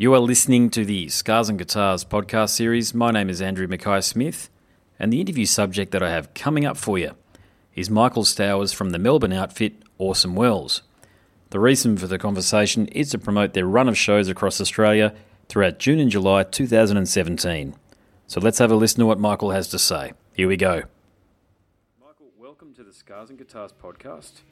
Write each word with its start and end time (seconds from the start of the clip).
You 0.00 0.14
are 0.14 0.20
listening 0.20 0.70
to 0.70 0.84
the 0.84 1.08
Scars 1.08 1.48
and 1.48 1.58
Guitars 1.58 2.04
podcast 2.04 2.50
series. 2.50 2.94
My 2.94 3.10
name 3.10 3.28
is 3.28 3.42
Andrew 3.42 3.66
Mackay 3.66 4.00
Smith, 4.02 4.48
and 4.96 5.12
the 5.12 5.20
interview 5.20 5.44
subject 5.44 5.90
that 5.90 6.04
I 6.04 6.10
have 6.10 6.32
coming 6.34 6.64
up 6.64 6.76
for 6.76 7.00
you 7.00 7.16
is 7.74 7.90
Michael 7.90 8.22
Stowers 8.22 8.72
from 8.72 8.90
the 8.90 9.00
Melbourne 9.00 9.32
outfit 9.32 9.72
Orsome 9.98 10.36
Welles. 10.36 10.82
The 11.50 11.58
reason 11.58 11.96
for 11.96 12.06
the 12.06 12.16
conversation 12.16 12.86
is 12.86 13.10
to 13.10 13.18
promote 13.18 13.54
their 13.54 13.66
run 13.66 13.88
of 13.88 13.98
shows 13.98 14.28
across 14.28 14.60
Australia 14.60 15.16
throughout 15.48 15.80
June 15.80 15.98
and 15.98 16.12
July 16.12 16.44
2017. 16.44 17.74
So 18.28 18.40
let's 18.40 18.58
have 18.58 18.70
a 18.70 18.76
listen 18.76 19.00
to 19.00 19.06
what 19.06 19.18
Michael 19.18 19.50
has 19.50 19.66
to 19.70 19.80
say. 19.80 20.12
Here 20.32 20.46
we 20.46 20.56
go. 20.56 20.84
Michael, 22.00 22.30
welcome 22.38 22.72
to 22.74 22.84
the 22.84 22.92
Scars 22.92 23.30
and 23.30 23.38
Guitars 23.38 23.72
podcast. 23.72 24.42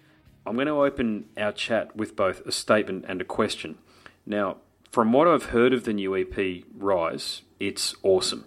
I'm 0.44 0.56
going 0.56 0.66
to 0.66 0.82
open 0.82 1.26
our 1.36 1.52
chat 1.52 1.94
with 1.94 2.16
both 2.16 2.44
a 2.44 2.50
statement 2.50 3.04
and 3.06 3.20
a 3.20 3.24
question. 3.24 3.78
Now, 4.26 4.56
from 4.96 5.12
what 5.12 5.28
I've 5.28 5.50
heard 5.50 5.74
of 5.74 5.84
the 5.84 5.92
new 5.92 6.16
EP 6.16 6.64
Rise, 6.75 7.43
it's 7.61 7.94
awesome. 8.02 8.46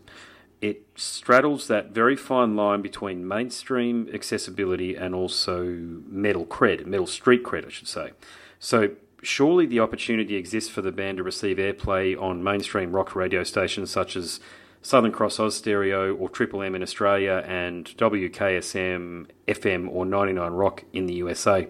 It 0.63 0.87
straddles 0.95 1.67
that 1.67 1.91
very 1.91 2.15
fine 2.15 2.55
line 2.55 2.81
between 2.81 3.27
mainstream 3.27 4.09
accessibility 4.11 4.95
and 4.95 5.13
also 5.13 5.65
metal 6.07 6.47
cred, 6.47 6.87
metal 6.87 7.05
street 7.05 7.43
cred, 7.43 7.67
I 7.67 7.69
should 7.69 7.87
say. 7.87 8.13
So, 8.57 8.95
surely 9.21 9.67
the 9.67 9.79
opportunity 9.79 10.37
exists 10.37 10.71
for 10.71 10.81
the 10.81 10.91
band 10.91 11.17
to 11.17 11.23
receive 11.23 11.57
airplay 11.57 12.19
on 12.19 12.43
mainstream 12.43 12.93
rock 12.93 13.15
radio 13.15 13.43
stations 13.43 13.91
such 13.91 14.15
as 14.15 14.39
Southern 14.81 15.11
Cross 15.11 15.37
Austereo 15.37 16.19
or 16.19 16.29
Triple 16.29 16.63
M 16.63 16.73
in 16.73 16.81
Australia 16.81 17.43
and 17.45 17.85
WKSM 17.95 19.27
FM 19.47 19.87
or 19.87 20.03
99 20.03 20.51
Rock 20.53 20.83
in 20.93 21.05
the 21.05 21.13
USA. 21.13 21.67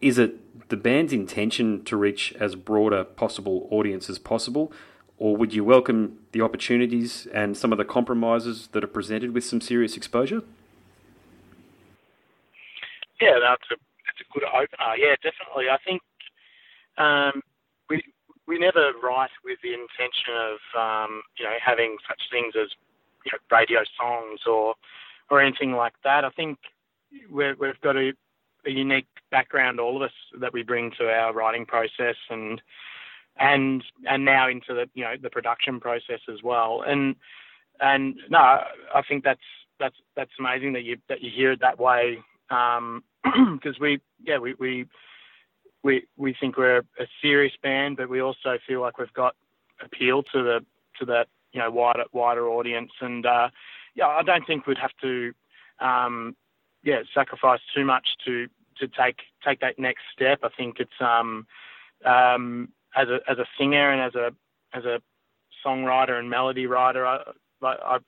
Is 0.00 0.16
it 0.16 0.45
the 0.68 0.76
band's 0.76 1.12
intention 1.12 1.84
to 1.84 1.96
reach 1.96 2.32
as 2.38 2.54
broad 2.54 2.92
a 2.92 3.04
possible 3.04 3.68
audience 3.70 4.08
as 4.10 4.18
possible, 4.18 4.72
or 5.18 5.36
would 5.36 5.54
you 5.54 5.64
welcome 5.64 6.18
the 6.32 6.40
opportunities 6.40 7.26
and 7.32 7.56
some 7.56 7.72
of 7.72 7.78
the 7.78 7.84
compromises 7.84 8.68
that 8.72 8.84
are 8.84 8.88
presented 8.88 9.32
with 9.32 9.44
some 9.44 9.60
serious 9.60 9.96
exposure? 9.96 10.42
Yeah, 13.20 13.38
that's 13.40 13.64
a 13.70 13.76
that's 14.06 14.20
a 14.20 14.32
good 14.32 14.44
opener. 14.44 14.96
Yeah, 14.96 15.16
definitely. 15.22 15.70
I 15.70 15.78
think 15.84 16.02
um, 16.98 17.42
we 17.88 18.02
we 18.46 18.58
never 18.58 18.92
write 19.02 19.30
with 19.44 19.58
the 19.62 19.72
intention 19.72 20.34
of 20.36 20.58
um, 20.78 21.22
you 21.38 21.44
know 21.44 21.54
having 21.64 21.96
such 22.06 22.20
things 22.30 22.54
as 22.60 22.68
you 23.24 23.32
know 23.32 23.38
radio 23.50 23.80
songs 23.98 24.40
or 24.46 24.74
or 25.30 25.40
anything 25.40 25.72
like 25.72 25.94
that. 26.04 26.24
I 26.24 26.30
think 26.30 26.58
we 27.30 27.44
have 27.44 27.80
got 27.80 27.96
a 27.96 28.12
a 28.66 28.70
unique 28.70 29.06
background, 29.30 29.80
all 29.80 29.96
of 29.96 30.02
us, 30.02 30.12
that 30.40 30.52
we 30.52 30.62
bring 30.62 30.92
to 30.98 31.08
our 31.08 31.32
writing 31.32 31.66
process, 31.66 32.16
and 32.30 32.60
and 33.38 33.84
and 34.08 34.24
now 34.24 34.48
into 34.48 34.74
the 34.74 34.88
you 34.94 35.04
know 35.04 35.14
the 35.20 35.30
production 35.30 35.80
process 35.80 36.20
as 36.32 36.42
well. 36.42 36.82
And 36.86 37.16
and 37.80 38.16
no, 38.30 38.38
I 38.38 39.02
think 39.08 39.24
that's 39.24 39.40
that's 39.78 39.96
that's 40.16 40.30
amazing 40.38 40.72
that 40.74 40.84
you 40.84 40.96
that 41.08 41.22
you 41.22 41.30
hear 41.34 41.52
it 41.52 41.60
that 41.60 41.78
way, 41.78 42.18
because 42.48 42.78
um, 42.78 43.02
we 43.80 44.00
yeah 44.24 44.38
we 44.38 44.54
we 44.58 44.86
we 45.82 46.06
we 46.16 46.34
think 46.38 46.56
we're 46.56 46.78
a 46.78 47.06
serious 47.22 47.52
band, 47.62 47.96
but 47.96 48.08
we 48.08 48.20
also 48.20 48.58
feel 48.66 48.80
like 48.80 48.98
we've 48.98 49.12
got 49.12 49.34
appeal 49.82 50.22
to 50.22 50.42
the 50.42 50.60
to 50.98 51.04
that 51.06 51.28
you 51.52 51.60
know 51.60 51.70
wider 51.70 52.04
wider 52.12 52.48
audience, 52.48 52.92
and 53.00 53.26
uh, 53.26 53.48
yeah, 53.94 54.06
I 54.06 54.22
don't 54.22 54.46
think 54.46 54.66
we'd 54.66 54.78
have 54.78 54.96
to 55.02 55.32
um, 55.80 56.36
yeah 56.82 57.00
sacrifice 57.14 57.60
too 57.74 57.84
much 57.84 58.06
to 58.24 58.46
to 58.80 58.88
take 58.88 59.18
take 59.44 59.60
that 59.60 59.78
next 59.78 60.02
step. 60.12 60.40
I 60.42 60.48
think 60.56 60.76
it's 60.78 61.00
um, 61.00 61.46
um, 62.04 62.68
as 62.94 63.08
a 63.08 63.18
as 63.30 63.38
a 63.38 63.46
singer 63.58 63.90
and 63.90 64.00
as 64.00 64.14
a 64.14 64.32
as 64.76 64.84
a 64.84 65.00
songwriter 65.64 66.18
and 66.18 66.30
melody 66.30 66.66
writer, 66.66 67.06
I, 67.06 67.22
I 67.62 67.98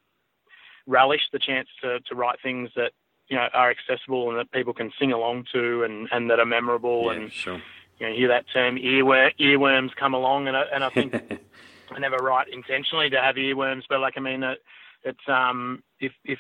relish 0.86 1.22
the 1.32 1.38
chance 1.38 1.68
to 1.82 2.00
to 2.00 2.14
write 2.14 2.38
things 2.42 2.70
that 2.76 2.92
you 3.28 3.36
know 3.36 3.48
are 3.52 3.70
accessible 3.70 4.30
and 4.30 4.38
that 4.38 4.50
people 4.52 4.72
can 4.72 4.90
sing 4.98 5.12
along 5.12 5.44
to 5.52 5.84
and 5.84 6.08
and 6.10 6.30
that 6.30 6.40
are 6.40 6.46
memorable 6.46 7.06
yeah, 7.06 7.20
and 7.20 7.32
sure. 7.32 7.60
you 7.98 8.08
know 8.08 8.14
hear 8.14 8.28
that 8.28 8.46
term 8.52 8.76
earworm 8.76 9.30
earworms 9.38 9.94
come 9.96 10.14
along 10.14 10.48
and 10.48 10.56
I, 10.56 10.62
and 10.72 10.82
I 10.82 10.88
think 10.90 11.14
I 11.90 11.98
never 11.98 12.16
write 12.16 12.48
intentionally 12.48 13.10
to 13.10 13.20
have 13.20 13.36
earworms, 13.36 13.84
but 13.88 14.00
like 14.00 14.14
I 14.16 14.20
mean 14.20 14.42
it, 14.42 14.58
it's 15.04 15.28
um 15.28 15.82
if 16.00 16.12
if 16.24 16.38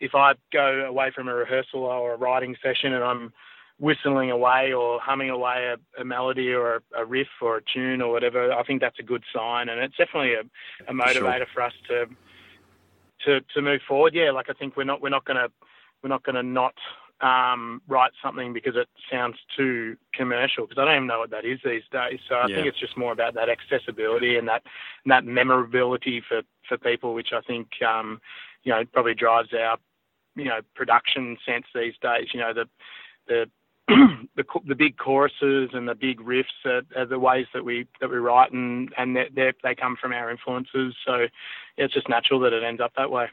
if 0.00 0.14
I 0.14 0.32
go 0.52 0.86
away 0.88 1.10
from 1.14 1.28
a 1.28 1.34
rehearsal 1.34 1.84
or 1.84 2.14
a 2.14 2.16
writing 2.16 2.56
session 2.62 2.92
and 2.94 3.04
I'm 3.04 3.32
whistling 3.78 4.30
away 4.30 4.72
or 4.72 5.00
humming 5.00 5.30
away 5.30 5.72
a, 5.74 6.00
a 6.00 6.04
melody 6.04 6.52
or 6.52 6.76
a, 6.76 7.00
a, 7.02 7.04
riff 7.04 7.28
or 7.40 7.58
a 7.58 7.60
tune 7.62 8.02
or 8.02 8.12
whatever, 8.12 8.52
I 8.52 8.62
think 8.62 8.80
that's 8.80 8.98
a 8.98 9.02
good 9.02 9.24
sign, 9.34 9.68
and 9.68 9.80
it's 9.80 9.96
definitely 9.96 10.34
a, 10.34 10.42
a 10.90 10.94
motivator 10.94 11.38
sure. 11.38 11.46
for 11.54 11.62
us 11.62 11.72
to 11.88 12.06
to 13.24 13.40
to 13.54 13.62
move 13.62 13.80
forward. 13.86 14.14
Yeah, 14.14 14.30
like 14.30 14.50
I 14.50 14.52
think 14.54 14.76
we're 14.76 14.84
not 14.84 15.02
we're 15.02 15.08
not 15.08 15.24
gonna 15.24 15.48
we're 16.02 16.08
not 16.08 16.22
gonna 16.22 16.42
not 16.42 16.74
um, 17.20 17.82
write 17.86 18.12
something 18.22 18.52
because 18.52 18.76
it 18.76 18.88
sounds 19.10 19.36
too 19.56 19.96
commercial 20.14 20.66
because 20.66 20.80
I 20.80 20.86
don't 20.86 20.96
even 20.96 21.06
know 21.06 21.18
what 21.18 21.30
that 21.30 21.44
is 21.44 21.58
these 21.64 21.82
days. 21.92 22.18
So 22.28 22.36
I 22.36 22.46
yeah. 22.46 22.56
think 22.56 22.66
it's 22.68 22.80
just 22.80 22.96
more 22.96 23.12
about 23.12 23.34
that 23.34 23.48
accessibility 23.48 24.36
and 24.36 24.48
that 24.48 24.62
and 25.04 25.12
that 25.12 25.24
memorability 25.24 26.22
for 26.26 26.42
for 26.68 26.78
people, 26.78 27.14
which 27.14 27.32
I 27.32 27.40
think 27.42 27.68
um, 27.86 28.20
you 28.64 28.72
know 28.72 28.84
probably 28.92 29.14
drives 29.14 29.50
our 29.52 29.78
you 30.36 30.44
know 30.44 30.60
production 30.74 31.36
sense 31.44 31.66
these 31.74 31.94
days. 32.00 32.28
You 32.32 32.40
know 32.40 32.52
the 32.52 32.68
the 33.26 33.50
the, 34.36 34.44
the 34.66 34.74
big 34.74 34.96
choruses 34.98 35.70
and 35.72 35.88
the 35.88 35.94
big 35.94 36.20
riffs 36.20 36.44
are, 36.64 36.82
are, 36.96 37.06
the 37.06 37.18
ways 37.18 37.46
that 37.52 37.64
we 37.64 37.88
that 38.00 38.08
we 38.08 38.16
write, 38.16 38.52
and 38.52 38.92
and 38.96 39.16
they 39.16 39.52
they 39.62 39.74
come 39.74 39.96
from 40.00 40.12
our 40.12 40.30
influences. 40.30 40.94
So 41.04 41.26
it's 41.76 41.92
just 41.92 42.08
natural 42.08 42.40
that 42.40 42.52
it 42.52 42.62
ends 42.62 42.80
up 42.80 42.92
that 42.96 43.10
way. 43.10 43.28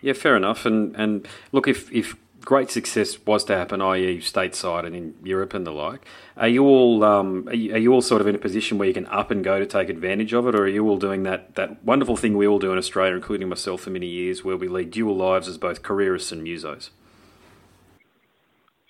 Yeah, 0.00 0.14
fair 0.14 0.36
enough. 0.36 0.66
And 0.66 0.96
and 0.96 1.28
look, 1.52 1.68
if 1.68 1.92
if 1.92 2.16
great 2.46 2.70
success 2.70 3.18
was 3.26 3.42
to 3.42 3.56
happen, 3.56 3.82
i.e., 3.82 4.18
stateside 4.18 4.86
and 4.86 4.94
in 4.94 5.14
Europe 5.24 5.52
and 5.52 5.66
the 5.66 5.72
like, 5.72 6.06
are 6.36 6.46
you 6.46 6.64
all 6.64 7.02
um, 7.02 7.46
are, 7.48 7.54
you, 7.54 7.74
are, 7.74 7.78
you, 7.78 7.92
all 7.92 8.00
sort 8.00 8.20
of 8.20 8.28
in 8.28 8.36
a 8.36 8.38
position 8.38 8.78
where 8.78 8.86
you 8.86 8.94
can 8.94 9.06
up 9.08 9.32
and 9.32 9.42
go 9.42 9.58
to 9.58 9.66
take 9.66 9.88
advantage 9.88 10.32
of 10.32 10.46
it, 10.46 10.54
or 10.54 10.62
are 10.62 10.68
you 10.68 10.88
all 10.88 10.96
doing 10.96 11.24
that 11.24 11.56
that 11.56 11.84
wonderful 11.84 12.16
thing 12.16 12.36
we 12.36 12.46
all 12.46 12.60
do 12.60 12.70
in 12.70 12.78
Australia, 12.78 13.16
including 13.16 13.48
myself 13.48 13.82
for 13.82 13.90
many 13.90 14.06
years, 14.06 14.44
where 14.44 14.56
we 14.56 14.68
lead 14.68 14.92
dual 14.92 15.16
lives 15.16 15.48
as 15.48 15.58
both 15.58 15.82
careerists 15.82 16.30
and 16.30 16.46
musos? 16.46 16.90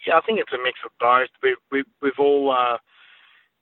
Yeah, 0.07 0.19
I 0.19 0.21
think 0.21 0.39
it's 0.39 0.53
a 0.53 0.63
mix 0.63 0.79
of 0.85 0.93
both. 1.01 1.31
We, 1.43 1.57
we, 1.73 1.83
we've 2.03 2.19
all 2.19 2.53
uh, 2.53 2.77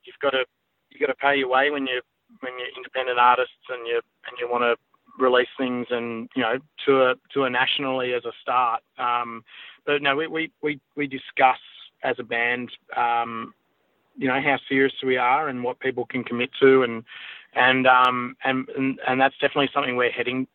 you've 0.03 0.19
got 0.21 0.31
to 0.31 0.45
you 0.91 0.99
got 0.99 1.13
to 1.13 1.15
pay 1.15 1.37
your 1.37 1.49
way 1.49 1.71
when 1.71 1.87
you 1.87 2.03
when 2.41 2.53
you're 2.59 2.77
independent 2.77 3.21
artists 3.21 3.55
and 3.69 3.87
you 3.87 4.01
and 4.27 4.37
you 4.41 4.51
want 4.51 4.65
to 4.65 4.77
release 5.19 5.49
things 5.57 5.87
and 5.91 6.29
you 6.35 6.43
know 6.43 6.59
tour 6.85 7.15
tour 7.31 7.51
nationally 7.51 8.13
as 8.15 8.25
a 8.25 8.33
start. 8.43 8.83
Um, 8.99 9.45
but 9.87 10.03
no, 10.03 10.17
we, 10.17 10.27
we, 10.27 10.51
we, 10.63 10.81
we 10.97 11.07
discuss 11.07 11.59
as 12.03 12.17
a 12.19 12.23
band, 12.23 12.71
um, 12.97 13.55
you 14.17 14.29
know, 14.29 14.41
how 14.41 14.59
serious 14.69 14.93
we 15.05 15.17
are 15.17 15.49
and 15.49 15.65
what 15.65 15.81
people 15.81 16.07
can 16.07 16.25
commit 16.25 16.51
to, 16.61 16.83
and 16.83 17.05
and 17.55 17.87
um, 17.87 18.37
and, 18.45 18.69
and 18.77 18.99
and 19.07 19.21
that's 19.21 19.37
definitely 19.41 19.71
something 19.75 19.97
we're 19.97 20.11
heading 20.11 20.47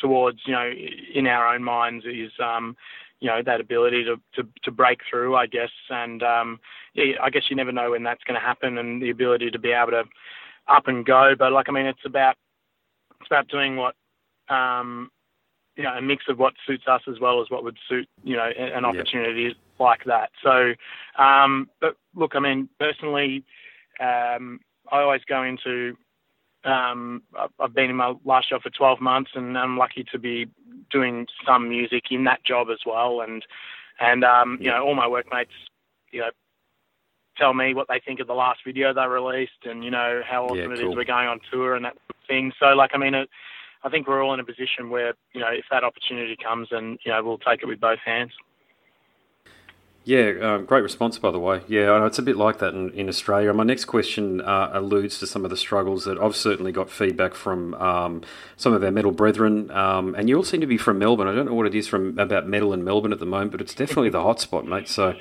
towards. 0.00 0.40
You 0.46 0.52
know, 0.52 0.70
in 1.14 1.26
our 1.26 1.52
own 1.52 1.64
minds 1.64 2.04
is 2.06 2.30
um, 2.42 2.76
you 3.20 3.28
know 3.28 3.42
that 3.44 3.60
ability 3.60 4.04
to, 4.04 4.16
to, 4.36 4.48
to 4.62 4.70
break 4.70 5.00
through, 5.10 5.34
I 5.34 5.46
guess, 5.46 5.70
and 5.90 6.22
um, 6.22 6.60
yeah, 6.94 7.14
I 7.22 7.30
guess 7.30 7.44
you 7.50 7.56
never 7.56 7.72
know 7.72 7.90
when 7.90 8.04
that's 8.04 8.24
going 8.24 8.38
to 8.38 8.46
happen, 8.46 8.78
and 8.78 9.02
the 9.02 9.10
ability 9.10 9.50
to 9.50 9.58
be 9.58 9.72
able 9.72 9.92
to 9.92 10.04
up 10.68 10.86
and 10.86 11.04
go. 11.04 11.34
But 11.36 11.52
like, 11.52 11.68
I 11.68 11.72
mean, 11.72 11.86
it's 11.86 12.04
about 12.04 12.36
it's 13.20 13.28
about 13.28 13.48
doing 13.48 13.76
what 13.76 13.96
um, 14.48 15.10
you 15.76 15.84
know 15.84 15.92
a 15.92 16.02
mix 16.02 16.24
of 16.28 16.38
what 16.38 16.54
suits 16.66 16.84
us 16.88 17.02
as 17.08 17.20
well 17.20 17.40
as 17.40 17.50
what 17.50 17.64
would 17.64 17.78
suit 17.88 18.08
you 18.24 18.36
know 18.36 18.48
an 18.56 18.84
opportunity 18.84 19.42
yep. 19.42 19.56
like 19.78 20.04
that. 20.04 20.30
So, 20.42 20.74
um, 21.22 21.68
but 21.80 21.96
look, 22.14 22.32
I 22.34 22.40
mean, 22.40 22.68
personally, 22.78 23.44
um, 24.00 24.60
I 24.90 25.00
always 25.00 25.22
go 25.28 25.42
into 25.42 25.96
um, 26.64 27.22
I've 27.60 27.74
been 27.74 27.90
in 27.90 27.96
my 27.96 28.14
last 28.24 28.50
job 28.50 28.62
for 28.62 28.70
12 28.70 29.00
months, 29.00 29.30
and 29.34 29.56
I'm 29.56 29.78
lucky 29.78 30.04
to 30.12 30.18
be 30.18 30.46
doing 30.90 31.26
some 31.46 31.68
music 31.68 32.04
in 32.10 32.24
that 32.24 32.44
job 32.44 32.68
as 32.70 32.80
well. 32.84 33.20
And 33.20 33.44
and 34.00 34.24
um, 34.24 34.58
you 34.60 34.70
know, 34.70 34.84
all 34.84 34.94
my 34.94 35.08
workmates, 35.08 35.52
you 36.10 36.20
know, 36.20 36.30
tell 37.36 37.54
me 37.54 37.74
what 37.74 37.86
they 37.88 38.00
think 38.04 38.20
of 38.20 38.26
the 38.26 38.34
last 38.34 38.60
video 38.64 38.92
they 38.92 39.06
released, 39.06 39.64
and 39.64 39.84
you 39.84 39.90
know 39.90 40.22
how 40.28 40.44
awesome 40.44 40.58
yeah, 40.58 40.64
cool. 40.64 40.72
it 40.72 40.80
is 40.80 40.96
we're 40.96 41.04
going 41.04 41.28
on 41.28 41.40
tour 41.50 41.74
and 41.74 41.84
that 41.84 41.94
sort 41.94 42.10
of 42.10 42.26
thing. 42.26 42.52
So, 42.58 42.66
like, 42.74 42.90
I 42.94 42.98
mean, 42.98 43.14
it, 43.14 43.28
I 43.84 43.88
think 43.88 44.08
we're 44.08 44.22
all 44.22 44.34
in 44.34 44.40
a 44.40 44.44
position 44.44 44.90
where 44.90 45.14
you 45.32 45.40
know 45.40 45.50
if 45.50 45.64
that 45.70 45.84
opportunity 45.84 46.36
comes, 46.42 46.68
and 46.70 46.98
you 47.04 47.12
know 47.12 47.22
we'll 47.22 47.38
take 47.38 47.62
it 47.62 47.66
with 47.66 47.80
both 47.80 48.00
hands. 48.04 48.32
Yeah, 50.08 50.32
uh, 50.40 50.58
great 50.58 50.82
response, 50.82 51.18
by 51.18 51.30
the 51.30 51.38
way. 51.38 51.60
Yeah, 51.68 52.06
it's 52.06 52.18
a 52.18 52.22
bit 52.22 52.38
like 52.38 52.60
that 52.60 52.72
in, 52.72 52.90
in 52.92 53.10
Australia. 53.10 53.52
My 53.52 53.62
next 53.62 53.84
question 53.84 54.40
uh, 54.40 54.70
alludes 54.72 55.18
to 55.18 55.26
some 55.26 55.44
of 55.44 55.50
the 55.50 55.56
struggles 55.58 56.06
that 56.06 56.16
I've 56.16 56.34
certainly 56.34 56.72
got 56.72 56.88
feedback 56.88 57.34
from 57.34 57.74
um, 57.74 58.22
some 58.56 58.72
of 58.72 58.82
our 58.82 58.90
metal 58.90 59.12
brethren. 59.12 59.70
Um, 59.70 60.14
and 60.14 60.26
you 60.26 60.38
all 60.38 60.44
seem 60.44 60.62
to 60.62 60.66
be 60.66 60.78
from 60.78 60.98
Melbourne. 60.98 61.28
I 61.28 61.34
don't 61.34 61.44
know 61.44 61.52
what 61.52 61.66
it 61.66 61.74
is 61.74 61.88
from 61.88 62.18
about 62.18 62.48
metal 62.48 62.72
in 62.72 62.84
Melbourne 62.84 63.12
at 63.12 63.18
the 63.18 63.26
moment, 63.26 63.50
but 63.50 63.60
it's 63.60 63.74
definitely 63.74 64.08
the 64.08 64.20
hotspot, 64.20 64.64
mate. 64.64 64.88
So, 64.88 65.14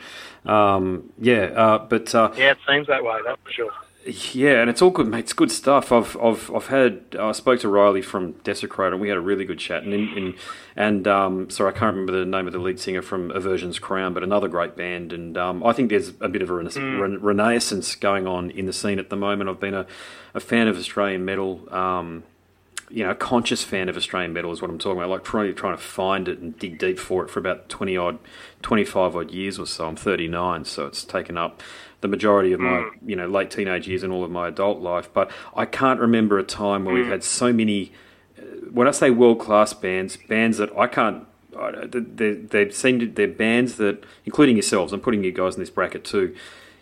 um, 0.46 1.12
yeah, 1.20 1.52
uh, 1.54 1.80
but 1.80 2.16
uh, 2.16 2.32
yeah, 2.38 2.52
it 2.52 2.58
seems 2.66 2.88
that 2.88 3.04
way. 3.04 3.20
That's 3.26 3.42
for 3.44 3.52
sure. 3.52 3.72
Yeah, 4.08 4.62
and 4.62 4.70
it's 4.70 4.82
all 4.82 4.90
good, 4.90 5.08
mate. 5.08 5.20
It's 5.20 5.34
good 5.34 5.52
stuff. 5.52 5.92
I've 5.92 6.16
I've 6.22 6.50
I've 6.56 6.68
had 6.68 7.18
I 7.20 7.34
spoke 7.34 7.60
to 7.62 7.68
Riley 7.68 8.02
from 8.02 8.34
Desecrator, 8.36 8.94
and 8.94 9.02
we 9.02 9.10
had 9.10 9.18
a 9.18 9.22
really 9.22 9.44
good 9.44 9.60
chat. 9.60 9.84
And 9.84 9.94
in, 9.94 10.18
in 10.18 10.36
and 10.78 11.08
um, 11.10 11.50
sorry, 11.50 11.74
I 11.74 11.78
can't 11.78 11.94
remember 11.94 12.18
the 12.18 12.26
name 12.26 12.48
of 12.48 12.54
the 12.54 12.60
lead 12.60 12.80
singer 12.80 13.02
from 13.02 13.32
Aversion's 13.32 13.80
Crown, 13.80 14.14
but 14.14 14.24
another 14.24 14.48
great 14.48 14.78
band. 14.78 15.12
And 15.12 15.38
um, 15.38 15.62
I 15.62 15.74
think 15.74 15.90
there's 15.90 16.14
a 16.22 16.30
bit 16.30 16.42
of 16.42 16.50
a 16.50 16.54
rena- 16.54 16.70
mm. 16.70 17.18
renaissance 17.22 17.96
going 17.96 18.28
on 18.28 18.50
in 18.52 18.66
the 18.66 18.72
scene 18.72 18.98
at 18.98 19.10
the 19.10 19.18
moment. 19.18 19.50
I've 19.50 19.60
been 19.60 19.74
a, 19.74 19.86
a 20.34 20.40
fan 20.40 20.70
of 20.70 20.78
Australian 20.78 21.26
metal. 21.26 21.68
Um, 21.74 22.24
you 22.90 23.04
know, 23.04 23.10
a 23.10 23.16
conscious 23.16 23.64
fan 23.66 23.90
of 23.90 23.98
Australian 23.98 24.32
metal 24.32 24.54
is 24.54 24.62
what 24.62 24.72
I'm 24.72 24.80
talking 24.80 25.00
about. 25.00 25.10
Like 25.10 25.26
trying 25.26 25.54
trying 25.56 25.76
to 25.76 25.84
find 25.84 26.30
it 26.30 26.40
and 26.40 26.58
dig 26.58 26.80
deep 26.80 26.98
for 26.98 27.26
it 27.26 27.30
for 27.30 27.42
about 27.42 27.68
twenty 27.68 27.98
odd, 27.98 28.20
twenty 28.62 28.86
five 28.86 29.18
odd 29.18 29.32
years 29.32 29.60
or 29.60 29.66
so. 29.66 29.86
I'm 29.86 29.98
39, 29.98 30.64
so 30.64 30.86
it's 30.86 31.04
taken 31.04 31.38
up 31.38 31.62
the 32.02 32.08
majority 32.08 32.54
of 32.54 32.60
my 32.60 32.80
mm. 32.80 32.92
you 33.06 33.16
know 33.16 33.28
late 33.28 33.52
teenage 33.52 33.88
years 33.88 34.04
and 34.04 34.14
all 34.14 34.24
of 34.24 34.32
my 34.32 34.48
adult 34.48 34.80
life. 34.80 35.10
But 35.14 35.32
I 35.56 35.66
can't 35.66 36.00
remember 36.00 36.38
a 36.38 36.44
time 36.44 36.86
where 36.86 36.94
we've 36.94 37.08
had 37.08 37.24
so 37.24 37.52
many. 37.52 37.92
Uh, 38.38 38.42
when 38.72 38.88
I 38.88 38.92
say 38.92 39.10
world 39.10 39.40
class 39.40 39.74
bands, 39.74 40.18
bands 40.18 40.58
that 40.58 40.76
I 40.78 40.88
can't. 40.88 41.26
They, 41.90 42.34
they 42.34 42.70
seem 42.70 43.00
to, 43.00 43.08
they're 43.08 43.28
bands 43.28 43.78
that, 43.78 44.04
including 44.26 44.58
yourselves, 44.58 44.94
I'm 44.94 45.00
putting 45.00 45.24
you 45.24 45.32
guys 45.32 45.56
in 45.56 45.60
this 45.60 45.72
bracket 45.72 46.06
too. 46.06 46.36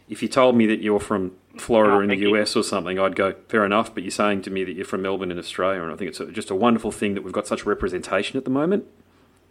If 0.09 0.21
you 0.21 0.27
told 0.27 0.57
me 0.57 0.65
that 0.65 0.81
you're 0.81 0.99
from 0.99 1.31
Florida 1.57 1.95
oh, 1.95 1.99
in 2.01 2.09
the 2.09 2.17
US 2.29 2.57
or 2.57 2.63
something, 2.63 2.99
I'd 2.99 3.15
go, 3.15 3.35
fair 3.47 3.65
enough, 3.65 3.93
but 3.93 4.03
you're 4.03 4.11
saying 4.11 4.41
to 4.41 4.49
me 4.49 4.65
that 4.65 4.73
you're 4.73 4.83
from 4.85 5.01
Melbourne 5.01 5.31
in 5.31 5.39
Australia, 5.39 5.81
and 5.81 5.93
I 5.93 5.95
think 5.95 6.09
it's 6.09 6.19
a, 6.19 6.25
just 6.29 6.49
a 6.49 6.55
wonderful 6.55 6.91
thing 6.91 7.13
that 7.13 7.23
we've 7.23 7.31
got 7.31 7.47
such 7.47 7.65
representation 7.65 8.37
at 8.37 8.43
the 8.43 8.51
moment. 8.51 8.85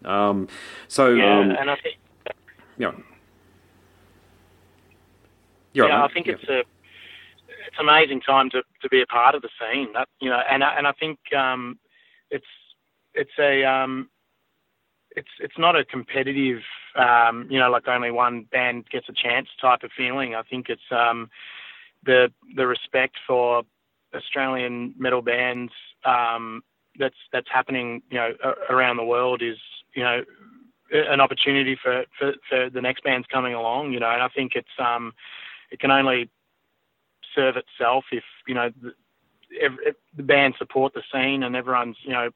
Um, 0.05 0.49
so, 0.89 1.15
yeah, 1.15 1.39
um, 1.39 1.51
and 1.53 1.71
I 1.71 1.77
think, 1.77 1.97
yeah. 2.77 2.93
You're 5.75 5.89
yeah, 5.89 6.01
right, 6.01 6.11
I 6.11 6.15
think 6.15 6.27
yeah. 6.27 6.35
it's 6.35 6.49
a 6.49 6.61
it's 7.67 7.77
an 7.79 7.89
amazing 7.89 8.21
time 8.21 8.49
to, 8.51 8.63
to 8.83 8.89
be 8.89 9.03
a 9.03 9.07
part 9.07 9.35
of 9.35 9.43
the 9.43 9.49
scene. 9.61 9.93
That 9.93 10.09
you 10.21 10.31
know, 10.31 10.41
and 10.51 10.63
and 10.63 10.87
I 10.87 10.93
think 10.93 11.19
um, 11.37 11.79
it's 12.31 12.47
it's 13.13 13.39
a 13.39 13.65
um, 13.65 14.09
it's 15.11 15.29
it's 15.41 15.59
not 15.59 15.77
a 15.77 15.85
competitive 15.85 16.61
um, 16.97 17.47
you 17.51 17.59
know 17.59 17.71
like 17.71 17.89
only 17.89 18.11
one 18.11 18.47
band 18.51 18.87
gets 18.91 19.09
a 19.09 19.13
chance 19.13 19.49
type 19.61 19.83
of 19.83 19.91
feeling. 19.97 20.35
I 20.35 20.43
think 20.43 20.69
it's 20.69 20.91
um, 20.91 21.29
the 22.05 22.33
the 22.57 22.67
respect 22.67 23.17
for 23.27 23.65
Australian 24.15 24.95
metal 24.97 25.23
bands 25.23 25.73
um, 26.05 26.63
that's 26.99 27.17
that's 27.33 27.49
happening 27.53 28.03
you 28.11 28.19
know 28.19 28.31
around 28.71 28.97
the 28.97 29.05
world 29.05 29.43
is 29.43 29.59
you 29.95 30.03
know 30.03 30.23
an 30.91 31.21
opportunity 31.21 31.77
for, 31.83 32.05
for, 32.19 32.35
for 32.49 32.71
the 32.71 32.81
next 32.81 33.03
bands 33.03 33.27
coming 33.33 33.55
along. 33.55 33.93
You 33.93 34.01
know, 34.01 34.11
and 34.11 34.23
I 34.23 34.29
think 34.29 34.53
it's 34.55 34.69
um, 34.79 35.13
it 35.71 35.81
can 35.81 35.91
only 35.91 36.31
serve 37.35 37.57
itself 37.57 38.05
if 38.13 38.25
you 38.47 38.55
know 38.55 38.71
the, 38.81 38.93
every, 39.61 39.95
the 40.17 40.23
band 40.23 40.55
support 40.59 40.95
the 40.95 41.03
scene 41.13 41.43
and 41.43 41.57
everyone's 41.57 41.97
you 42.03 42.13
know 42.13 42.31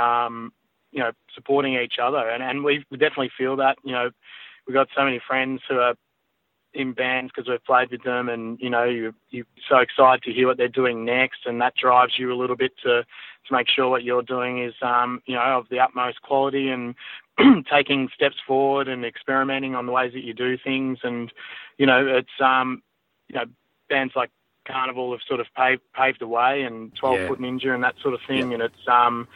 um, 0.00 0.52
you 0.92 1.00
know 1.00 1.12
supporting 1.34 1.74
each 1.74 1.98
other. 2.02 2.28
And 2.28 2.42
and 2.42 2.64
we 2.64 2.84
definitely 2.92 3.30
feel 3.36 3.56
that 3.56 3.78
you 3.84 3.92
know 3.92 4.10
we've 4.66 4.74
got 4.74 4.88
so 4.96 5.04
many 5.04 5.20
friends 5.26 5.62
who 5.68 5.78
are 5.78 5.94
in 6.74 6.92
bands 6.92 7.32
because 7.34 7.48
we've 7.48 7.64
played 7.64 7.90
with 7.90 8.02
them 8.02 8.28
and 8.28 8.58
you 8.60 8.68
know 8.68 8.84
you 8.84 9.14
you're 9.30 9.46
so 9.68 9.78
excited 9.78 10.22
to 10.22 10.32
hear 10.32 10.46
what 10.46 10.58
they're 10.58 10.68
doing 10.68 11.04
next 11.04 11.46
and 11.46 11.60
that 11.60 11.74
drives 11.74 12.18
you 12.18 12.32
a 12.32 12.36
little 12.36 12.56
bit 12.56 12.72
to 12.82 13.02
to 13.46 13.52
make 13.52 13.68
sure 13.68 13.88
what 13.88 14.04
you're 14.04 14.22
doing 14.22 14.62
is 14.62 14.74
um 14.82 15.22
you 15.24 15.34
know 15.34 15.40
of 15.40 15.66
the 15.70 15.80
utmost 15.80 16.20
quality 16.20 16.68
and 16.68 16.94
taking 17.70 18.08
steps 18.14 18.36
forward 18.46 18.88
and 18.88 19.04
experimenting 19.04 19.74
on 19.74 19.86
the 19.86 19.92
ways 19.92 20.12
that 20.12 20.24
you 20.24 20.34
do 20.34 20.56
things 20.58 20.98
and 21.02 21.32
you 21.78 21.86
know, 21.86 22.06
it's 22.06 22.40
um, 22.40 22.82
you 23.28 23.36
know, 23.36 23.44
bands 23.88 24.14
like 24.16 24.30
Karnivool 24.68 25.12
have 25.12 25.20
sort 25.26 25.40
of 25.40 25.46
paved 25.56 25.82
paved 25.94 26.20
the 26.20 26.26
way, 26.26 26.62
and 26.62 26.94
Twelve 26.94 27.18
yeah. 27.18 27.28
Foot 27.28 27.40
Ninja 27.40 27.74
and 27.74 27.82
that 27.82 27.94
sort 28.02 28.14
of 28.14 28.20
thing, 28.26 28.48
yeah. 28.48 28.54
and 28.54 28.62
it's 28.62 28.88
um, 28.88 29.26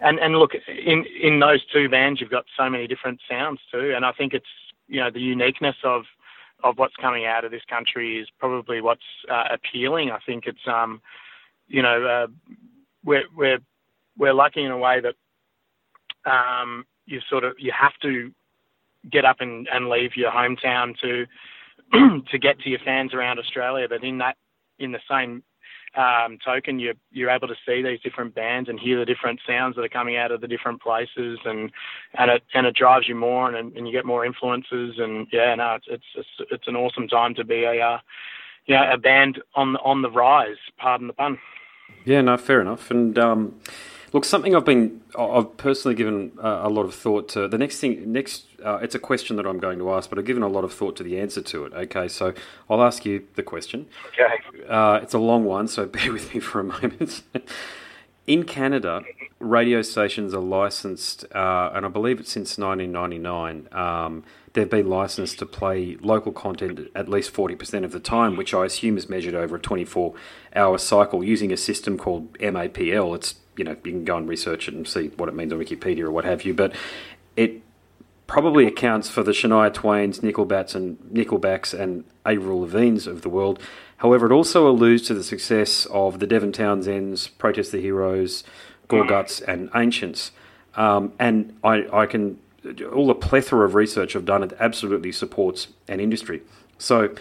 and 0.00 0.18
and 0.18 0.36
look 0.36 0.52
in 0.66 1.04
in 1.20 1.40
those 1.40 1.64
two 1.66 1.88
bands, 1.88 2.20
you've 2.20 2.30
got 2.30 2.46
so 2.56 2.70
many 2.70 2.86
different 2.86 3.20
sounds 3.28 3.60
too, 3.70 3.92
and 3.94 4.04
I 4.04 4.12
think 4.12 4.32
it's 4.32 4.46
you 4.86 5.00
know 5.00 5.10
the 5.10 5.20
uniqueness 5.20 5.76
of 5.84 6.04
of 6.64 6.78
what's 6.78 6.96
coming 6.96 7.24
out 7.24 7.44
of 7.44 7.50
this 7.50 7.62
country 7.68 8.18
is 8.18 8.28
probably 8.38 8.80
what's 8.80 9.02
uh, 9.30 9.44
appealing. 9.50 10.10
I 10.10 10.18
think 10.24 10.46
it's 10.46 10.66
um, 10.66 11.00
you 11.68 11.82
know, 11.82 12.04
uh, 12.04 12.26
we're 13.04 13.24
we're 13.36 13.60
we're 14.16 14.32
lucky 14.32 14.62
in 14.62 14.70
a 14.70 14.78
way 14.78 15.00
that 15.00 15.14
um, 16.30 16.86
you 17.08 17.20
sort 17.28 17.44
of 17.44 17.54
you 17.58 17.72
have 17.78 17.94
to 18.02 18.30
get 19.10 19.24
up 19.24 19.36
and, 19.40 19.68
and 19.72 19.88
leave 19.88 20.16
your 20.16 20.30
hometown 20.30 20.94
to 21.00 21.26
to 22.30 22.38
get 22.38 22.60
to 22.60 22.68
your 22.68 22.80
fans 22.84 23.14
around 23.14 23.38
Australia. 23.38 23.86
But 23.88 24.04
in 24.04 24.18
that, 24.18 24.36
in 24.78 24.92
the 24.92 25.00
same 25.10 25.42
um, 25.96 26.38
token, 26.44 26.78
you're 26.78 26.94
you're 27.10 27.30
able 27.30 27.48
to 27.48 27.54
see 27.66 27.82
these 27.82 28.00
different 28.00 28.34
bands 28.34 28.68
and 28.68 28.78
hear 28.78 28.98
the 28.98 29.06
different 29.06 29.40
sounds 29.46 29.76
that 29.76 29.84
are 29.84 29.88
coming 29.88 30.16
out 30.16 30.30
of 30.30 30.40
the 30.40 30.48
different 30.48 30.82
places, 30.82 31.38
and 31.44 31.72
and 32.14 32.30
it 32.30 32.42
and 32.54 32.66
it 32.66 32.76
drives 32.76 33.08
you 33.08 33.14
more, 33.14 33.52
and 33.52 33.74
and 33.74 33.86
you 33.86 33.92
get 33.92 34.04
more 34.04 34.26
influences, 34.26 34.96
and 34.98 35.26
yeah, 35.32 35.54
no, 35.54 35.76
it's 35.76 35.86
it's 35.88 36.04
it's, 36.14 36.50
it's 36.50 36.68
an 36.68 36.76
awesome 36.76 37.08
time 37.08 37.34
to 37.34 37.44
be 37.44 37.64
a 37.64 37.80
uh, 37.80 37.98
you 38.66 38.74
know, 38.74 38.92
a 38.92 38.98
band 38.98 39.40
on 39.54 39.76
on 39.76 40.02
the 40.02 40.10
rise. 40.10 40.58
Pardon 40.76 41.06
the 41.06 41.14
pun. 41.14 41.38
Yeah, 42.04 42.20
no, 42.20 42.36
fair 42.36 42.60
enough, 42.60 42.90
and. 42.90 43.18
Um 43.18 43.60
Look, 44.12 44.24
something 44.24 44.54
I've 44.54 44.64
been, 44.64 45.02
I've 45.18 45.56
personally 45.58 45.94
given 45.94 46.32
uh, 46.42 46.60
a 46.62 46.68
lot 46.68 46.84
of 46.84 46.94
thought 46.94 47.28
to. 47.30 47.46
The 47.46 47.58
next 47.58 47.78
thing, 47.78 48.10
next, 48.10 48.46
uh, 48.64 48.78
it's 48.80 48.94
a 48.94 48.98
question 48.98 49.36
that 49.36 49.46
I'm 49.46 49.58
going 49.58 49.78
to 49.78 49.92
ask, 49.92 50.08
but 50.08 50.18
I've 50.18 50.24
given 50.24 50.42
a 50.42 50.48
lot 50.48 50.64
of 50.64 50.72
thought 50.72 50.96
to 50.96 51.02
the 51.02 51.18
answer 51.20 51.42
to 51.42 51.64
it. 51.66 51.74
Okay, 51.74 52.08
so 52.08 52.32
I'll 52.70 52.82
ask 52.82 53.04
you 53.04 53.26
the 53.34 53.42
question. 53.42 53.86
Okay. 54.08 54.66
Uh, 54.66 55.00
it's 55.02 55.14
a 55.14 55.18
long 55.18 55.44
one, 55.44 55.68
so 55.68 55.84
bear 55.86 56.12
with 56.12 56.32
me 56.34 56.40
for 56.40 56.60
a 56.60 56.64
moment. 56.64 57.22
In 58.26 58.44
Canada, 58.44 59.02
radio 59.38 59.80
stations 59.80 60.34
are 60.34 60.42
licensed, 60.42 61.24
uh, 61.34 61.70
and 61.74 61.86
I 61.86 61.88
believe 61.88 62.20
it's 62.20 62.30
since 62.30 62.58
1999. 62.58 63.68
Um, 63.72 64.22
they've 64.52 64.68
been 64.68 64.88
licensed 64.88 65.38
to 65.38 65.46
play 65.46 65.96
local 66.02 66.32
content 66.32 66.90
at 66.94 67.08
least 67.08 67.32
40% 67.32 67.84
of 67.84 67.92
the 67.92 68.00
time, 68.00 68.36
which 68.36 68.52
I 68.52 68.66
assume 68.66 68.98
is 68.98 69.08
measured 69.08 69.34
over 69.34 69.56
a 69.56 69.58
24 69.58 70.12
hour 70.54 70.76
cycle 70.76 71.24
using 71.24 71.52
a 71.52 71.56
system 71.56 71.96
called 71.96 72.36
MAPL. 72.38 73.14
It's 73.14 73.36
you 73.58 73.64
know 73.64 73.72
you 73.84 73.92
can 73.92 74.04
go 74.04 74.16
and 74.16 74.28
research 74.28 74.68
it 74.68 74.74
and 74.74 74.86
see 74.86 75.08
what 75.16 75.28
it 75.28 75.34
means 75.34 75.52
on 75.52 75.58
Wikipedia 75.58 76.00
or 76.00 76.10
what 76.10 76.24
have 76.24 76.44
you. 76.44 76.54
But 76.54 76.74
it 77.36 77.62
probably 78.26 78.66
accounts 78.66 79.08
for 79.08 79.22
the 79.22 79.32
Shania 79.32 79.72
Twains, 79.72 80.20
Nickelbacks, 80.20 80.74
and 80.74 80.98
Nickelbacks 81.12 81.78
and 81.78 82.04
Avril 82.24 82.60
Lavigne's 82.60 83.06
of 83.06 83.22
the 83.22 83.28
world. 83.28 83.60
However, 83.98 84.26
it 84.26 84.32
also 84.32 84.68
alludes 84.68 85.02
to 85.08 85.14
the 85.14 85.24
success 85.24 85.86
of 85.86 86.20
the 86.20 86.26
Devin 86.26 86.52
Townsends, 86.52 87.36
Protest 87.36 87.72
the 87.72 87.80
Heroes, 87.80 88.44
Gorguts, 88.88 89.42
and 89.46 89.70
Ancients. 89.74 90.30
Um, 90.74 91.12
and 91.18 91.58
I, 91.64 91.86
I 91.92 92.06
can 92.06 92.38
all 92.92 93.06
the 93.06 93.14
plethora 93.14 93.64
of 93.64 93.74
research 93.74 94.14
I've 94.14 94.24
done 94.24 94.42
it 94.42 94.52
absolutely 94.58 95.12
supports 95.12 95.68
an 95.86 96.00
industry. 96.00 96.42
So 96.76 97.14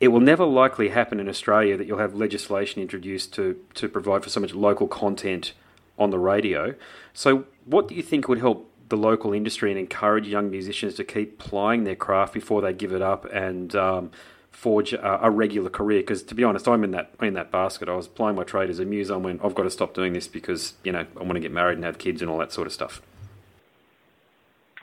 it 0.00 0.08
will 0.08 0.20
never 0.20 0.44
likely 0.44 0.88
happen 0.88 1.20
in 1.20 1.28
Australia 1.28 1.76
that 1.76 1.86
you'll 1.86 1.98
have 1.98 2.14
legislation 2.14 2.80
introduced 2.80 3.34
to, 3.34 3.60
to 3.74 3.88
provide 3.88 4.22
for 4.22 4.30
so 4.30 4.40
much 4.40 4.54
local 4.54 4.88
content 4.88 5.52
on 6.00 6.10
the 6.10 6.18
radio. 6.18 6.74
So, 7.12 7.44
what 7.66 7.86
do 7.86 7.94
you 7.94 8.02
think 8.02 8.26
would 8.26 8.38
help 8.38 8.72
the 8.88 8.96
local 8.96 9.32
industry 9.32 9.70
and 9.70 9.78
encourage 9.78 10.26
young 10.26 10.50
musicians 10.50 10.94
to 10.94 11.04
keep 11.04 11.38
plying 11.38 11.84
their 11.84 11.94
craft 11.94 12.34
before 12.34 12.60
they 12.60 12.72
give 12.72 12.92
it 12.92 13.02
up 13.02 13.24
and 13.32 13.76
um, 13.76 14.10
forge 14.50 14.92
a, 14.92 15.24
a, 15.24 15.30
regular 15.30 15.70
career? 15.70 16.00
Because 16.00 16.22
to 16.24 16.34
be 16.34 16.42
honest, 16.42 16.66
I'm 16.66 16.82
in 16.82 16.90
that 16.92 17.12
in 17.20 17.34
that 17.34 17.52
basket. 17.52 17.88
I 17.88 17.94
was 17.94 18.08
plying 18.08 18.34
my 18.34 18.42
trade 18.42 18.70
as 18.70 18.80
a 18.80 18.84
muse. 18.84 19.10
I 19.10 19.16
went, 19.16 19.44
I've 19.44 19.54
got 19.54 19.64
to 19.64 19.70
stop 19.70 19.94
doing 19.94 20.14
this 20.14 20.26
because 20.26 20.74
you 20.82 20.90
know 20.90 21.06
I 21.16 21.22
want 21.22 21.34
to 21.34 21.40
get 21.40 21.52
married 21.52 21.76
and 21.76 21.84
have 21.84 21.98
kids 21.98 22.22
and 22.22 22.30
all 22.30 22.38
that 22.38 22.52
sort 22.52 22.66
of 22.66 22.72
stuff. 22.72 23.02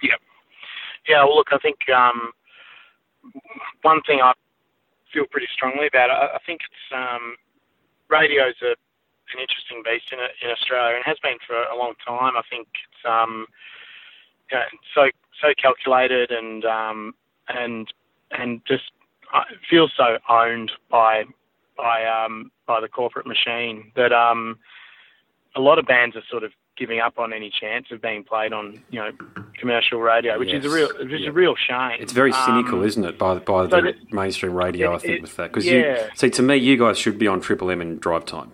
Yeah, 0.02 0.16
yeah. 1.10 1.24
Well, 1.26 1.36
look, 1.36 1.48
I 1.52 1.58
think 1.58 1.78
um, 1.94 2.32
one 3.82 4.02
thing 4.04 4.20
I 4.24 4.34
feel 5.12 5.26
pretty 5.32 5.48
strongly 5.52 5.88
about. 5.88 6.12
I, 6.12 6.36
I 6.36 6.40
think 6.46 6.62
it's 6.62 6.96
um, 6.96 7.36
radio's 8.10 8.56
a, 8.62 8.76
an 9.34 9.40
interesting 9.42 9.84
beast 9.84 10.12
in, 10.12 10.20
in 10.20 10.52
Australia 10.52 10.96
and 10.96 11.06
has 11.06 11.18
been 11.22 11.38
for 11.46 11.56
a 11.56 11.78
long 11.78 11.94
time. 12.06 12.34
I 12.38 12.44
think 12.50 12.68
it's 12.68 13.04
um, 13.06 13.48
you 14.52 14.58
know, 14.58 14.64
so 14.94 15.10
so 15.42 15.54
calculated 15.62 16.32
and 16.32 16.66
um, 16.66 17.16
and 17.48 17.88
and 18.32 18.62
just 18.68 18.92
uh, 19.34 19.44
feels 19.70 19.92
so 19.96 20.18
owned 20.30 20.72
by 20.90 21.26
by 21.78 22.06
um, 22.06 22.52
by 22.66 22.82
the 22.82 22.88
corporate 22.88 23.28
machine 23.28 23.92
that 23.96 24.12
um, 24.12 24.58
a 25.56 25.62
lot 25.62 25.80
of 25.80 25.86
bands 25.86 26.16
are 26.16 26.24
sort 26.30 26.44
of 26.44 26.52
giving 26.78 27.00
up 27.00 27.18
on 27.18 27.34
any 27.34 27.50
chance 27.50 27.88
of 27.92 28.02
being 28.02 28.24
played 28.24 28.54
on 28.54 28.82
you 28.90 29.00
know 29.00 29.12
commercial 29.60 30.00
radio, 30.00 30.38
which 30.38 30.50
yes. 30.50 30.64
is 30.64 30.72
a 30.72 30.76
real 30.76 30.88
which 31.00 31.14
is 31.14 31.22
yeah. 31.22 31.30
a 31.30 31.32
real 31.32 31.56
shame. 31.56 31.98
It's 32.00 32.14
very 32.14 32.32
cynical, 32.32 32.80
um, 32.80 32.86
isn't 32.86 33.04
it, 33.04 33.18
by 33.18 33.40
by 33.40 33.66
the 33.66 33.78
it, 33.88 34.14
mainstream 34.14 34.54
radio? 34.54 34.94
It, 34.94 34.96
I 34.96 34.98
think 35.00 35.14
it, 35.14 35.22
with 35.22 35.36
that 35.38 35.52
because 35.52 35.66
yeah. 35.66 35.74
you 35.74 36.10
see 36.16 36.30
to 36.30 36.42
me, 36.42 36.58
you 36.58 36.78
guys 36.78 36.98
should 36.98 37.18
be 37.18 37.28
on 37.28 37.42
Triple 37.42 37.72
M 37.72 37.82
and 37.82 38.00
drive 38.00 38.26
time. 38.26 38.52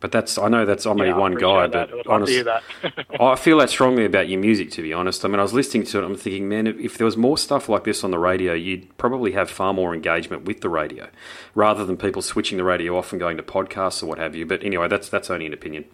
But 0.00 0.12
that's 0.12 0.38
I 0.38 0.48
know 0.48 0.64
that's 0.64 0.86
only 0.86 1.08
Yeah, 1.08 1.16
one 1.16 1.34
guy, 1.34 1.66
but 1.68 1.72
that. 1.72 1.90
I'd 1.90 2.06
love 2.06 2.24
to 2.24 2.30
hear 2.30 2.44
honest, 2.44 2.44
that. 2.44 2.62
I 3.20 3.36
feel 3.36 3.58
that 3.58 3.70
strongly 3.70 4.04
about 4.04 4.28
your 4.28 4.40
music. 4.40 4.70
To 4.72 4.82
be 4.82 4.92
honest, 4.92 5.24
I 5.24 5.28
mean, 5.28 5.40
I 5.40 5.42
was 5.42 5.54
listening 5.54 5.84
to 5.86 5.98
it. 5.98 6.04
I'm 6.04 6.16
thinking, 6.16 6.48
man, 6.48 6.66
if, 6.68 6.78
if 6.78 6.98
there 6.98 7.04
was 7.04 7.16
more 7.16 7.36
stuff 7.38 7.68
like 7.68 7.84
this 7.84 8.04
on 8.04 8.10
the 8.12 8.18
radio, 8.18 8.52
you'd 8.54 8.96
probably 8.98 9.32
have 9.32 9.50
far 9.50 9.74
more 9.74 9.94
engagement 9.94 10.44
with 10.44 10.60
the 10.60 10.68
radio, 10.68 11.08
rather 11.54 11.84
than 11.84 11.96
people 11.96 12.22
switching 12.22 12.58
the 12.58 12.64
radio 12.64 12.96
off 12.96 13.12
and 13.12 13.20
going 13.20 13.36
to 13.38 13.42
podcasts 13.42 14.02
or 14.02 14.06
what 14.06 14.18
have 14.18 14.36
you. 14.36 14.46
But 14.46 14.62
anyway, 14.62 14.88
that's 14.88 15.08
that's 15.08 15.30
only 15.30 15.46
an 15.46 15.52
opinion. 15.52 15.84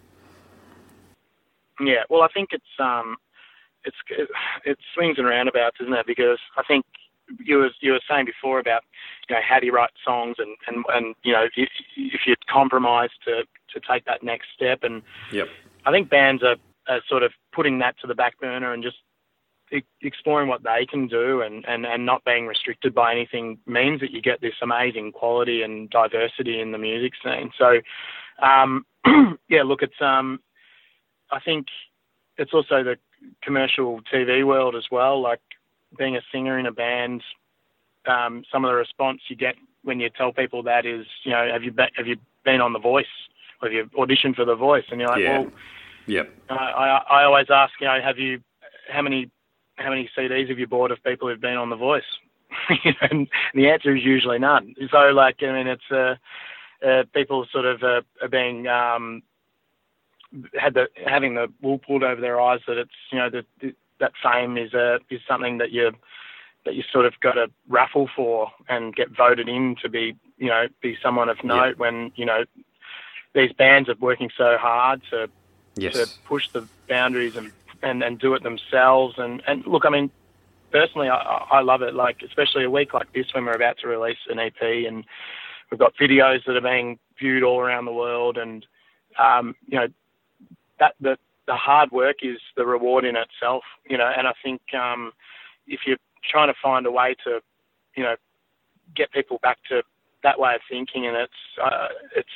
Yeah, 1.79 2.03
well, 2.09 2.21
I 2.21 2.27
think 2.33 2.49
it's 2.51 2.63
um, 2.79 3.17
it's 3.85 3.97
it, 4.09 4.29
it 4.65 4.77
swings 4.93 5.17
and 5.17 5.27
roundabouts, 5.27 5.77
isn't 5.81 5.93
it? 5.93 6.05
Because 6.07 6.39
I 6.57 6.63
think 6.67 6.85
you 7.43 7.57
were 7.57 7.71
you 7.81 7.91
were 7.93 8.01
saying 8.09 8.25
before 8.25 8.59
about 8.59 8.83
you 9.27 9.35
know 9.35 9.41
how 9.47 9.59
do 9.59 9.65
you 9.65 9.73
write 9.73 9.89
songs 10.05 10.35
and 10.39 10.55
and 10.67 10.85
and 10.93 11.15
you 11.23 11.33
know 11.33 11.45
if, 11.55 11.69
if 11.97 12.21
you 12.25 12.35
compromise 12.51 13.09
to 13.25 13.43
to 13.75 13.81
take 13.87 14.05
that 14.05 14.23
next 14.23 14.47
step, 14.55 14.83
and 14.83 15.03
Yep. 15.31 15.47
I 15.85 15.91
think 15.91 16.09
bands 16.09 16.41
are, 16.43 16.55
are 16.87 17.01
sort 17.07 17.21
of 17.21 17.31
putting 17.53 17.79
that 17.79 17.95
to 18.01 18.07
the 18.07 18.15
back 18.15 18.39
burner 18.39 18.73
and 18.73 18.81
just 18.81 18.97
exploring 20.01 20.47
what 20.47 20.63
they 20.63 20.85
can 20.85 21.07
do 21.07 21.41
and, 21.41 21.65
and, 21.67 21.85
and 21.85 22.05
not 22.05 22.23
being 22.23 22.47
restricted 22.47 22.93
by 22.93 23.11
anything 23.11 23.57
means 23.65 23.99
that 23.99 24.11
you 24.11 24.21
get 24.21 24.41
this 24.41 24.53
amazing 24.61 25.11
quality 25.11 25.63
and 25.63 25.89
diversity 25.89 26.59
in 26.59 26.71
the 26.71 26.77
music 26.77 27.13
scene. 27.23 27.51
So, 27.57 27.81
um, 28.41 28.85
yeah, 29.49 29.63
look, 29.63 29.81
it's 29.81 30.01
um, 30.01 30.39
I 31.31 31.39
think 31.39 31.67
it's 32.37 32.53
also 32.53 32.83
the 32.83 32.97
commercial 33.41 34.01
TV 34.13 34.45
world 34.45 34.75
as 34.75 34.85
well. 34.91 35.21
Like 35.21 35.41
being 35.97 36.15
a 36.15 36.21
singer 36.31 36.59
in 36.59 36.65
a 36.65 36.71
band, 36.71 37.23
um, 38.07 38.43
some 38.51 38.65
of 38.65 38.69
the 38.69 38.75
response 38.75 39.21
you 39.29 39.35
get 39.35 39.55
when 39.83 39.99
you 39.99 40.09
tell 40.09 40.31
people 40.31 40.63
that 40.63 40.85
is, 40.85 41.05
you 41.23 41.31
know, 41.31 41.49
have 41.51 41.63
you 41.63 41.71
be- 41.71 41.91
have 41.95 42.07
you 42.07 42.17
been 42.43 42.61
on 42.61 42.73
The 42.73 42.79
Voice? 42.79 43.05
Have 43.65 43.73
you 43.73 43.89
auditioned 43.97 44.35
for 44.35 44.45
The 44.45 44.55
Voice? 44.55 44.85
And 44.91 44.99
you're 44.99 45.09
like, 45.09 45.21
Yeah. 45.21 45.39
well, 45.39 45.51
Yep. 46.07 46.33
uh, 46.49 46.53
I 46.53 47.03
I 47.09 47.23
always 47.23 47.47
ask, 47.49 47.73
you 47.79 47.87
know, 47.87 47.99
have 48.01 48.17
you 48.17 48.41
how 48.89 49.01
many 49.01 49.29
how 49.77 49.89
many 49.89 50.09
CDs 50.17 50.49
have 50.49 50.59
you 50.59 50.67
bought 50.67 50.91
of 50.91 51.03
people 51.03 51.27
who've 51.27 51.41
been 51.41 51.57
on 51.57 51.69
The 51.69 51.75
Voice? 51.75 52.03
You 52.83 52.91
know, 53.01 53.07
and 53.11 53.27
the 53.53 53.69
answer 53.69 53.95
is 53.95 54.03
usually 54.03 54.39
none. 54.39 54.75
So 54.89 54.97
like, 55.09 55.43
I 55.43 55.51
mean, 55.51 55.67
it's 55.67 55.91
uh, 55.91 56.15
uh, 56.85 57.03
people 57.13 57.45
sort 57.51 57.65
of 57.65 57.83
uh, 57.83 58.01
are 58.21 58.29
being 58.29 58.67
um, 58.67 59.23
had 60.57 60.73
the 60.73 60.87
having 61.05 61.35
the 61.35 61.47
wool 61.61 61.79
pulled 61.79 62.03
over 62.03 62.21
their 62.21 62.39
eyes 62.39 62.59
that 62.67 62.77
it's 62.77 62.91
you 63.11 63.17
know 63.17 63.29
that 63.29 63.73
that 63.99 64.13
fame 64.23 64.57
is 64.57 64.73
a 64.73 64.99
is 65.09 65.21
something 65.27 65.57
that 65.57 65.71
you 65.71 65.91
that 66.65 66.75
you 66.75 66.83
sort 66.91 67.05
of 67.05 67.13
got 67.21 67.33
to 67.33 67.47
raffle 67.69 68.09
for 68.15 68.51
and 68.69 68.95
get 68.95 69.15
voted 69.15 69.47
in 69.47 69.75
to 69.81 69.89
be 69.89 70.15
you 70.37 70.47
know 70.47 70.65
be 70.81 70.97
someone 71.01 71.29
of 71.29 71.37
note 71.43 71.77
when 71.77 72.11
you 72.15 72.25
know 72.25 72.43
these 73.35 73.51
bands 73.51 73.89
are 73.89 73.95
working 73.99 74.31
so 74.35 74.57
hard 74.57 75.01
to 75.11 75.29
Yes. 75.77 75.93
to 75.93 76.07
push 76.25 76.47
the 76.53 76.65
boundaries 76.87 77.35
and, 77.35 77.51
and, 77.83 78.01
and 78.01 78.17
do 78.17 78.33
it 78.33 78.43
themselves. 78.43 79.15
And, 79.17 79.43
and 79.45 79.65
look, 79.67 79.83
I 79.85 79.89
mean, 79.89 80.09
personally, 80.71 81.09
I, 81.09 81.17
I 81.51 81.61
love 81.61 81.81
it. 81.81 81.93
Like, 81.93 82.21
especially 82.25 82.63
a 82.63 82.69
week 82.69 82.93
like 82.93 83.11
this 83.11 83.33
when 83.33 83.45
we're 83.45 83.55
about 83.55 83.77
to 83.79 83.87
release 83.87 84.17
an 84.29 84.39
EP 84.39 84.61
and 84.61 85.03
we've 85.69 85.79
got 85.79 85.93
videos 85.99 86.45
that 86.45 86.55
are 86.55 86.61
being 86.61 86.97
viewed 87.19 87.43
all 87.43 87.59
around 87.59 87.85
the 87.85 87.91
world. 87.91 88.37
And, 88.37 88.65
um, 89.19 89.55
you 89.67 89.77
know, 89.77 89.87
that 90.79 90.95
the, 91.01 91.17
the 91.45 91.55
hard 91.55 91.91
work 91.91 92.17
is 92.21 92.37
the 92.55 92.65
reward 92.65 93.03
in 93.03 93.17
itself, 93.17 93.63
you 93.89 93.97
know, 93.97 94.09
and 94.17 94.27
I 94.27 94.33
think 94.41 94.61
um, 94.73 95.11
if 95.67 95.81
you're 95.85 95.97
trying 96.23 96.47
to 96.47 96.59
find 96.63 96.85
a 96.85 96.91
way 96.91 97.15
to, 97.25 97.41
you 97.97 98.03
know, 98.03 98.15
get 98.95 99.11
people 99.11 99.39
back 99.43 99.57
to 99.69 99.83
that 100.23 100.39
way 100.39 100.55
of 100.55 100.61
thinking 100.69 101.05
and 101.05 101.17
it's, 101.17 101.33
uh, 101.61 101.87
it's, 102.15 102.29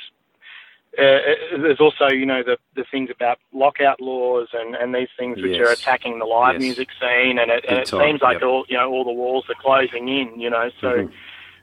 uh, 0.98 1.58
there's 1.62 1.78
also, 1.80 2.08
you 2.08 2.26
know, 2.26 2.42
the, 2.42 2.58
the 2.74 2.84
things 2.90 3.10
about 3.14 3.38
lockout 3.52 4.00
laws 4.00 4.48
and, 4.52 4.74
and 4.74 4.94
these 4.94 5.08
things 5.16 5.40
which 5.40 5.58
are 5.60 5.70
attacking 5.70 6.18
the 6.18 6.24
live 6.24 6.54
Yes. 6.54 6.62
music 6.62 6.88
scene, 7.00 7.38
and 7.38 7.50
it, 7.50 7.64
and 7.68 7.78
it 7.78 7.88
seems 7.88 8.20
like 8.20 8.40
yep. 8.40 8.42
all 8.42 8.64
you 8.68 8.76
know 8.76 8.90
all 8.90 9.04
the 9.04 9.12
walls 9.12 9.44
are 9.48 9.54
closing 9.60 10.08
in, 10.08 10.40
you 10.40 10.50
know. 10.50 10.70
So 10.80 10.88
Mhm. 10.88 11.12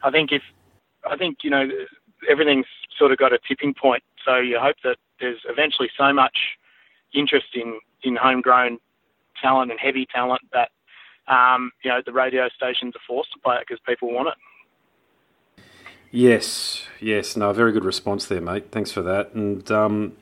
I 0.03 0.11
think 0.11 0.31
if 0.31 0.43
I 1.09 1.17
think 1.17 1.43
you 1.43 1.49
know 1.49 1.69
everything's 2.29 2.67
sort 2.97 3.11
of 3.11 3.17
got 3.17 3.33
a 3.33 3.39
tipping 3.45 3.73
point, 3.73 4.03
so 4.23 4.37
you 4.37 4.59
hope 4.59 4.77
that 4.83 4.97
there's 5.19 5.41
eventually 5.49 5.89
so 5.97 6.13
much 6.13 6.37
interest 7.13 7.47
in 7.53 7.79
in 8.03 8.15
homegrown 8.15 8.79
talent 9.41 9.71
and 9.71 9.79
heavy 9.79 10.05
talent 10.05 10.41
that 10.53 10.71
um, 11.27 11.71
you 11.83 11.91
know 11.91 12.01
the 12.05 12.13
radio 12.13 12.47
stations 12.55 12.95
are 12.95 13.05
forced 13.05 13.33
to 13.33 13.39
play 13.39 13.55
it 13.57 13.65
because 13.67 13.79
people 13.85 14.13
want 14.13 14.29
it. 14.29 14.35
Yes, 16.17 16.81
yes, 16.99 17.37
no, 17.37 17.53
very 17.53 17.71
good 17.71 17.85
response 17.85 18.25
there, 18.25 18.41
mate. 18.41 18.71
Thanks 18.71 18.91
for 18.91 19.03
that. 19.03 19.35
And 19.35 19.69
um, 19.71 20.13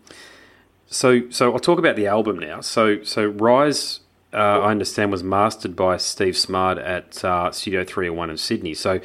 so, 0.87 1.29
so 1.29 1.53
I'll 1.53 1.59
talk 1.59 1.79
about 1.79 1.95
the 1.95 2.05
album 2.05 2.37
now. 2.37 2.59
So, 2.59 3.01
so 3.03 3.27
Rise, 3.27 4.01
uh, 4.33 4.35
I 4.35 4.71
understand, 4.71 5.13
was 5.13 5.23
mastered 5.23 5.73
by 5.73 5.95
Steve 5.95 6.35
Smart 6.35 6.77
at 6.79 7.23
uh, 7.23 7.49
Studio 7.53 7.85
Three 7.85 8.07
Hundred 8.07 8.17
One 8.17 8.29
in 8.29 8.35
Sydney. 8.35 8.73
So, 8.73 8.99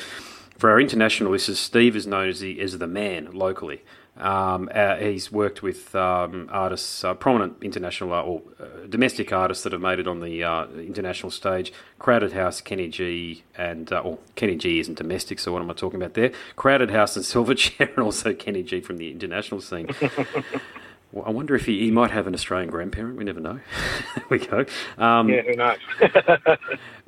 for 0.59 0.68
our 0.68 0.80
international 0.80 1.30
listeners, 1.30 1.61
Steve 1.61 1.94
is 1.94 2.09
known 2.09 2.28
as 2.28 2.40
the 2.40 2.61
as 2.61 2.76
the 2.76 2.88
man 2.88 3.35
locally. 3.35 3.82
Um, 4.20 4.68
uh, 4.74 4.96
he's 4.96 5.32
worked 5.32 5.62
with 5.62 5.94
um, 5.94 6.48
artists, 6.52 7.02
uh, 7.04 7.14
prominent 7.14 7.56
international 7.62 8.12
uh, 8.12 8.22
or 8.22 8.42
uh, 8.60 8.86
domestic 8.88 9.32
artists 9.32 9.64
that 9.64 9.72
have 9.72 9.80
made 9.80 9.98
it 9.98 10.06
on 10.06 10.20
the 10.20 10.44
uh, 10.44 10.66
international 10.68 11.30
stage. 11.30 11.72
Crowded 11.98 12.32
House, 12.32 12.60
Kenny 12.60 12.88
G, 12.88 13.44
and 13.56 13.90
uh, 13.92 14.00
or 14.00 14.18
Kenny 14.36 14.56
G 14.56 14.78
isn't 14.78 14.98
domestic, 14.98 15.38
so 15.38 15.52
what 15.52 15.62
am 15.62 15.70
I 15.70 15.74
talking 15.74 16.00
about 16.00 16.14
there? 16.14 16.32
Crowded 16.56 16.90
House 16.90 17.16
and 17.16 17.24
Silverchair, 17.26 17.88
and 17.96 18.04
also 18.04 18.34
Kenny 18.34 18.62
G 18.62 18.80
from 18.80 18.98
the 18.98 19.10
international 19.10 19.62
scene. 19.62 19.88
well, 21.12 21.24
I 21.26 21.30
wonder 21.30 21.54
if 21.54 21.64
he, 21.64 21.80
he 21.80 21.90
might 21.90 22.10
have 22.10 22.26
an 22.26 22.34
Australian 22.34 22.70
grandparent. 22.70 23.16
We 23.16 23.24
never 23.24 23.40
know. 23.40 23.60
we 24.28 24.38
go. 24.38 24.66
Um, 24.98 25.28
Yeah, 25.30 25.42
who 25.42 25.54
knows? 25.54 25.78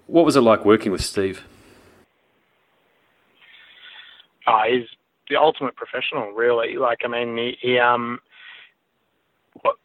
What 0.06 0.24
was 0.24 0.36
it 0.36 0.40
like 0.40 0.64
working 0.64 0.92
with 0.92 1.02
Steve? 1.04 1.44
Oh, 4.46 4.62
he's 4.68 4.88
the 5.32 5.40
ultimate 5.40 5.74
professional, 5.76 6.32
really. 6.32 6.76
Like, 6.76 7.00
I 7.04 7.08
mean, 7.08 7.36
he, 7.36 7.56
he 7.60 7.78
um, 7.78 8.20
what 9.62 9.76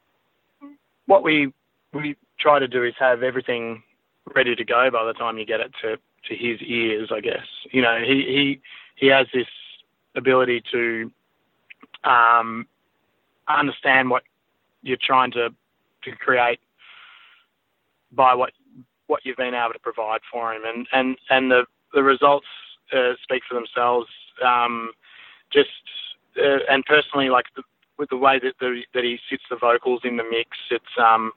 what 1.06 1.24
we 1.24 1.54
we 1.94 2.16
try 2.40 2.60
to 2.60 2.68
do 2.68 2.84
is 2.84 2.94
have 3.00 3.24
everything 3.24 3.82
ready 4.36 4.56
to 4.56 4.66
go 4.66 4.90
by 4.92 5.06
the 5.06 5.14
time 5.14 5.38
you 5.38 5.46
get 5.46 5.62
it 5.62 5.72
to 5.82 5.98
to 6.26 6.36
his 6.36 6.60
ears. 6.62 7.10
I 7.14 7.22
guess 7.22 7.46
you 7.72 7.82
know 7.82 7.98
he 8.06 8.14
he 8.28 8.60
he 8.96 9.08
has 9.08 9.28
this 9.34 9.48
ability 10.16 10.64
to 10.72 11.12
um, 12.04 12.68
understand 13.48 14.10
what 14.10 14.24
you're 14.84 14.98
trying 15.02 15.32
to 15.32 15.50
to 16.04 16.12
create 16.12 16.60
by 18.12 18.34
what 18.34 18.52
what 19.08 19.22
you've 19.24 19.38
been 19.38 19.54
able 19.54 19.74
to 19.74 19.80
provide 19.80 20.22
for 20.30 20.54
him, 20.54 20.64
and 20.66 20.88
and 20.92 21.18
and 21.30 21.50
the 21.50 21.64
the 21.94 22.04
results 22.04 22.48
uh, 22.92 23.14
speak 23.24 23.44
for 23.48 23.56
themselves. 23.56 24.08
Um, 24.46 24.92
just 25.52 25.70
uh, 26.38 26.60
and 26.70 26.86
personally, 26.86 27.30
like 27.30 27.46
the, 27.56 27.64
with 27.98 28.10
the 28.10 28.18
way 28.18 28.40
that 28.40 28.54
the, 28.60 28.82
that 28.94 29.04
he 29.04 29.18
sits 29.30 29.44
the 29.50 29.56
vocals 29.56 30.02
in 30.04 30.18
the 30.18 30.24
mix, 30.24 30.58
it's 30.70 30.86
um, 31.00 31.32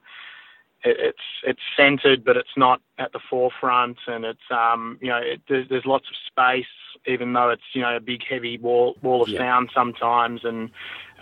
it, 0.83 0.97
it's 0.99 1.17
it's 1.43 1.59
centered, 1.75 2.23
but 2.23 2.37
it's 2.37 2.55
not 2.57 2.81
at 2.97 3.11
the 3.13 3.19
forefront, 3.29 3.97
and 4.07 4.25
it's 4.25 4.39
um, 4.51 4.97
you 5.01 5.09
know, 5.09 5.17
it, 5.17 5.41
there's, 5.47 5.67
there's 5.69 5.85
lots 5.85 6.05
of 6.09 6.15
space, 6.27 6.65
even 7.07 7.33
though 7.33 7.49
it's 7.49 7.63
you 7.73 7.81
know 7.81 7.95
a 7.95 7.99
big 7.99 8.21
heavy 8.27 8.57
wall 8.57 8.95
wall 9.01 9.23
of 9.23 9.29
Yeah. 9.29 9.39
sound 9.39 9.69
sometimes, 9.73 10.41
and 10.43 10.69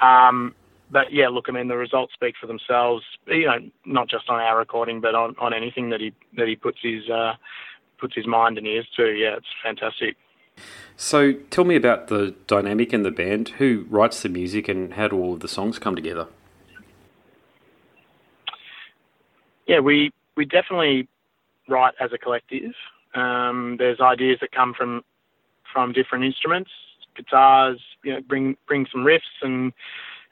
um, 0.01 0.55
but 0.91 1.12
yeah, 1.13 1.27
look, 1.27 1.46
I 1.48 1.51
mean, 1.51 1.67
the 1.67 1.77
results 1.77 2.13
speak 2.13 2.36
for 2.39 2.48
themselves. 2.48 3.03
You 3.27 3.46
know, 3.46 3.60
not 3.86 4.10
just 4.10 4.29
on 4.29 4.39
our 4.39 4.58
recording, 4.58 5.01
but 5.01 5.15
on, 5.15 5.36
on 5.39 5.53
anything 5.53 5.89
that 5.89 6.01
he 6.01 6.13
that 6.38 6.48
he 6.48 6.55
puts 6.55 6.79
his 6.81 7.10
uh, 7.10 7.34
puts 8.00 8.15
his 8.15 8.27
mind 8.27 8.58
and 8.58 8.67
ears 8.67 8.88
to. 8.96 9.05
Yeah, 9.05 9.38
it's 9.38 9.48
fantastic. 9.63 10.17
So, 10.98 11.34
tell 11.50 11.63
me 11.63 11.75
about 11.75 12.08
the 12.08 12.36
dynamic 12.48 12.94
in 12.94 13.04
the 13.04 13.12
band. 13.12 13.50
Who 13.58 13.86
writes 13.89 14.22
the 14.22 14.30
music, 14.30 14.68
and 14.68 14.94
how 14.94 15.08
do 15.08 15.18
all 15.18 15.34
of 15.34 15.39
the 15.39 15.48
songs 15.48 15.80
come 15.80 15.96
together? 15.96 16.28
Yeah, 19.66 19.80
we 19.80 20.12
we 20.36 20.46
definitely 20.46 21.08
write 21.68 21.94
as 22.00 22.12
a 22.12 22.18
collective. 22.18 22.74
Um, 23.13 23.78
there's 23.78 24.00
ideas 24.00 24.39
that 24.42 24.51
come 24.51 24.74
from 24.74 25.04
from 25.72 25.94
different 25.94 26.25
instruments, 26.25 26.72
guitars. 27.16 27.80
You 28.04 28.13
know, 28.13 28.22
bring 28.22 28.58
bring 28.68 28.88
some 28.92 29.01
riffs, 29.01 29.42
and 29.42 29.72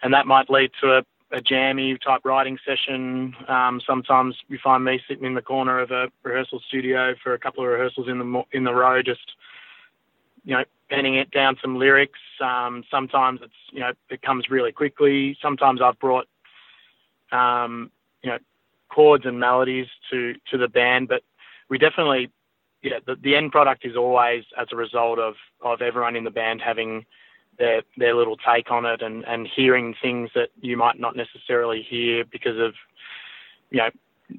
and 0.02 0.14
that 0.14 0.28
might 0.28 0.50
lead 0.50 0.72
to 0.82 0.98
a, 0.98 1.04
a 1.32 1.42
jammy 1.42 1.98
type 1.98 2.22
writing 2.24 2.58
session. 2.66 3.36
Um, 3.48 3.82
sometimes 3.86 4.36
you 4.48 4.58
find 4.64 4.84
me 4.84 5.00
sitting 5.08 5.26
in 5.26 5.36
the 5.36 5.42
corner 5.42 5.80
of 5.80 5.92
a 5.92 6.08
rehearsal 6.24 6.62
studio 6.68 7.14
for 7.24 7.34
a 7.34 7.40
couple 7.40 7.64
of 7.64 7.70
rehearsals 7.70 8.08
in 8.08 8.20
the 8.20 8.44
in 8.52 8.64
the 8.64 8.74
row, 8.74 9.02
just 9.02 9.34
you 10.48 10.54
know, 10.56 10.64
penning 10.90 11.16
it 11.16 11.30
down 11.30 11.58
some 11.62 11.78
lyrics. 11.78 12.20
Um, 12.40 12.84
sometimes 12.90 13.42
it's 13.44 13.54
you 13.72 13.82
know 13.82 13.92
it 14.10 14.22
comes 14.22 14.50
really 14.50 14.72
quickly. 14.72 15.38
Sometimes 15.42 15.82
I've 15.82 16.00
brought 16.00 16.26
um, 17.34 17.92
you 18.24 18.30
know 18.30 18.38
chords 18.90 19.26
and 19.26 19.38
melodies 19.40 19.88
to 20.10 20.36
to 20.50 20.58
the 20.58 20.70
band, 20.70 21.10
but 21.10 21.22
we 21.68 21.78
definitely 21.78 22.32
yeah 22.82 23.00
the, 23.06 23.18
the 23.22 23.36
end 23.36 23.52
product 23.52 23.86
is 23.86 23.98
always 23.98 24.46
as 24.58 24.68
a 24.72 24.78
result 24.78 25.20
of 25.20 25.34
of 25.62 25.82
everyone 25.82 26.16
in 26.16 26.24
the 26.24 26.32
band 26.32 26.62
having 26.62 27.06
their 27.60 27.82
their 27.98 28.16
little 28.16 28.38
take 28.38 28.72
on 28.72 28.86
it 28.86 29.02
and 29.02 29.26
and 29.26 29.50
hearing 29.54 29.96
things 30.02 30.30
that 30.34 30.48
you 30.62 30.78
might 30.78 30.98
not 30.98 31.18
necessarily 31.18 31.82
hear 31.82 32.24
because 32.24 32.58
of 32.58 32.74
you 33.70 33.80
know 33.80 33.90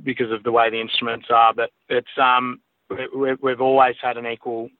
because 0.02 0.32
of 0.32 0.42
the 0.42 0.52
way 0.52 0.70
the 0.70 0.80
instruments 0.80 1.26
are. 1.28 1.52
But 1.52 1.70
it's 1.90 2.16
um 2.16 2.60
we, 2.88 3.34
we've 3.42 3.60
always 3.60 3.96
had 4.00 4.16
an 4.16 4.26
equal 4.26 4.70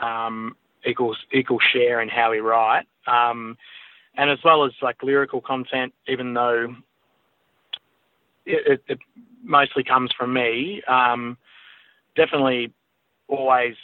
um 0.00 0.56
equal 0.84 1.16
equal 1.32 1.58
share 1.60 2.00
in 2.00 2.08
how 2.08 2.30
we 2.30 2.40
write. 2.40 2.86
Um, 3.06 3.56
and 4.16 4.30
as 4.30 4.38
well 4.44 4.64
as 4.64 4.72
like 4.82 5.02
lyrical 5.02 5.40
content, 5.40 5.94
even 6.06 6.34
though 6.34 6.74
it, 8.44 8.72
it, 8.72 8.84
it 8.88 8.98
mostly 9.42 9.84
comes 9.84 10.10
from 10.16 10.32
me, 10.34 10.82
um, 10.86 11.38
definitely 12.14 12.72
always 13.28 13.74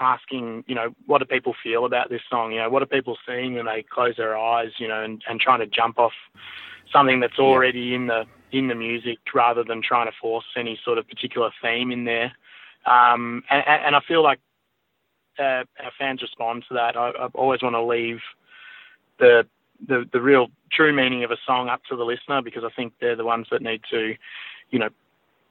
asking, 0.00 0.64
you 0.66 0.74
know, 0.74 0.94
what 1.06 1.18
do 1.18 1.24
people 1.24 1.54
feel 1.62 1.84
about 1.84 2.10
this 2.10 2.22
song? 2.28 2.52
You 2.52 2.60
know, 2.60 2.70
what 2.70 2.82
are 2.82 2.86
people 2.86 3.16
seeing 3.26 3.54
when 3.54 3.66
they 3.66 3.84
close 3.88 4.16
their 4.16 4.36
eyes? 4.36 4.72
You 4.78 4.88
know, 4.88 5.02
and, 5.02 5.22
and 5.28 5.40
trying 5.40 5.60
to 5.60 5.66
jump 5.66 5.98
off 5.98 6.12
something 6.92 7.20
that's 7.20 7.38
already 7.38 7.80
yeah. 7.80 7.96
in 7.96 8.06
the 8.06 8.24
in 8.50 8.68
the 8.68 8.74
music 8.74 9.18
rather 9.34 9.64
than 9.64 9.80
trying 9.82 10.06
to 10.06 10.12
force 10.20 10.44
any 10.56 10.78
sort 10.84 10.98
of 10.98 11.08
particular 11.08 11.50
theme 11.62 11.90
in 11.90 12.04
there. 12.04 12.32
Um, 12.84 13.42
and, 13.48 13.62
and 13.66 13.96
I 13.96 14.00
feel 14.06 14.22
like 14.22 14.40
uh, 15.38 15.64
our 15.82 15.92
fans 15.98 16.22
respond 16.22 16.64
to 16.68 16.74
that. 16.74 16.96
I, 16.96 17.10
I 17.10 17.26
always 17.34 17.62
want 17.62 17.74
to 17.74 17.82
leave 17.82 18.20
the, 19.18 19.46
the 19.86 20.04
the 20.12 20.20
real 20.20 20.48
true 20.70 20.92
meaning 20.92 21.24
of 21.24 21.30
a 21.30 21.36
song 21.46 21.68
up 21.68 21.82
to 21.88 21.96
the 21.96 22.04
listener 22.04 22.42
because 22.42 22.64
I 22.64 22.70
think 22.74 22.94
they're 23.00 23.16
the 23.16 23.24
ones 23.24 23.46
that 23.50 23.62
need 23.62 23.82
to, 23.90 24.14
you 24.70 24.78
know, 24.78 24.88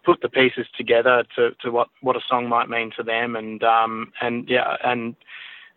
put 0.03 0.21
the 0.21 0.29
pieces 0.29 0.65
together 0.77 1.23
to, 1.35 1.51
to 1.61 1.71
what, 1.71 1.89
what 2.01 2.15
a 2.15 2.21
song 2.27 2.49
might 2.49 2.69
mean 2.69 2.91
to 2.97 3.03
them 3.03 3.35
and 3.35 3.63
um 3.63 4.11
and 4.21 4.49
yeah 4.49 4.75
and 4.83 5.15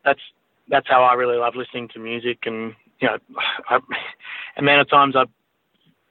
that's 0.04 0.20
that's 0.68 0.88
how 0.88 1.02
I 1.02 1.14
really 1.14 1.36
love 1.36 1.56
listening 1.56 1.88
to 1.88 1.98
music 1.98 2.38
and 2.46 2.74
you 3.00 3.08
know 3.08 3.18
I, 3.68 3.78
amount 4.56 4.80
of 4.80 4.88
times 4.88 5.14
I've 5.16 5.28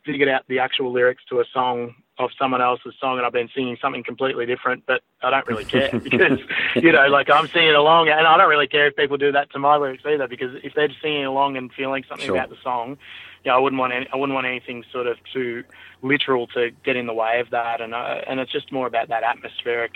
figured 0.06 0.30
out 0.30 0.44
the 0.48 0.60
actual 0.60 0.92
lyrics 0.92 1.24
to 1.30 1.40
a 1.40 1.46
song 1.54 1.96
of 2.20 2.30
someone 2.38 2.62
else's 2.62 2.94
song 3.00 3.18
and 3.18 3.26
I've 3.26 3.34
been 3.34 3.50
singing 3.56 3.78
something 3.82 4.04
completely 4.04 4.46
different, 4.46 4.84
but 4.86 5.02
I 5.24 5.32
don't 5.32 5.48
really 5.48 5.66
care 5.66 5.90
because, 6.04 6.40
you 6.76 6.92
know, 6.92 7.08
like 7.08 7.30
I'm 7.30 7.48
singing 7.48 7.74
along 7.74 8.10
and 8.10 8.28
I 8.28 8.38
don't 8.38 8.50
really 8.50 8.68
care 8.68 8.88
if 8.88 8.96
people 8.96 9.18
do 9.18 9.32
that 9.32 9.52
to 9.52 9.60
my 9.60 9.78
lyrics 9.78 10.04
either 10.06 10.28
because 10.28 10.56
if 10.64 10.74
they're 10.76 10.90
singing 11.02 11.26
along 11.26 11.58
and 11.58 11.74
feeling 11.74 12.04
something 12.08 12.28
sure. 12.28 12.36
about 12.36 12.50
the 12.50 12.58
song, 12.64 12.98
you 13.44 13.52
know, 13.52 13.58
I 13.58 13.60
wouldn't 13.60 13.80
want 13.80 13.94
any, 13.94 14.08
I 14.14 14.16
wouldn't 14.16 14.36
want 14.36 14.46
anything 14.46 14.84
sort 14.92 15.08
of 15.08 15.18
too 15.34 15.64
literal 16.04 16.48
to 16.48 16.70
get 16.84 16.96
in 16.96 17.08
the 17.08 17.14
way 17.14 17.40
of 17.40 17.50
that. 17.50 17.82
And, 17.82 17.96
uh, 17.96 18.22
and 18.28 18.40
it's 18.40 18.52
just 18.52 18.72
more 18.72 18.86
about 18.86 19.10
that 19.10 19.24
atmospheric, 19.24 19.94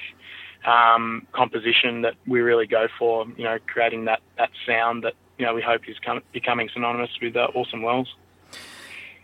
um, 0.65 1.27
composition 1.33 2.01
that 2.01 2.15
we 2.25 2.41
really 2.41 2.65
go 2.65 2.87
for, 2.97 3.27
you 3.37 3.43
know, 3.43 3.57
creating 3.67 4.05
that, 4.05 4.21
that 4.37 4.49
sound 4.65 5.03
that, 5.03 5.13
you 5.37 5.45
know, 5.45 5.53
we 5.53 5.61
hope 5.61 5.87
is 5.87 5.97
com- 6.03 6.23
becoming 6.33 6.67
synonymous 6.73 7.11
with 7.21 7.35
uh, 7.35 7.47
Orsome 7.53 7.83
Welles. 7.83 8.13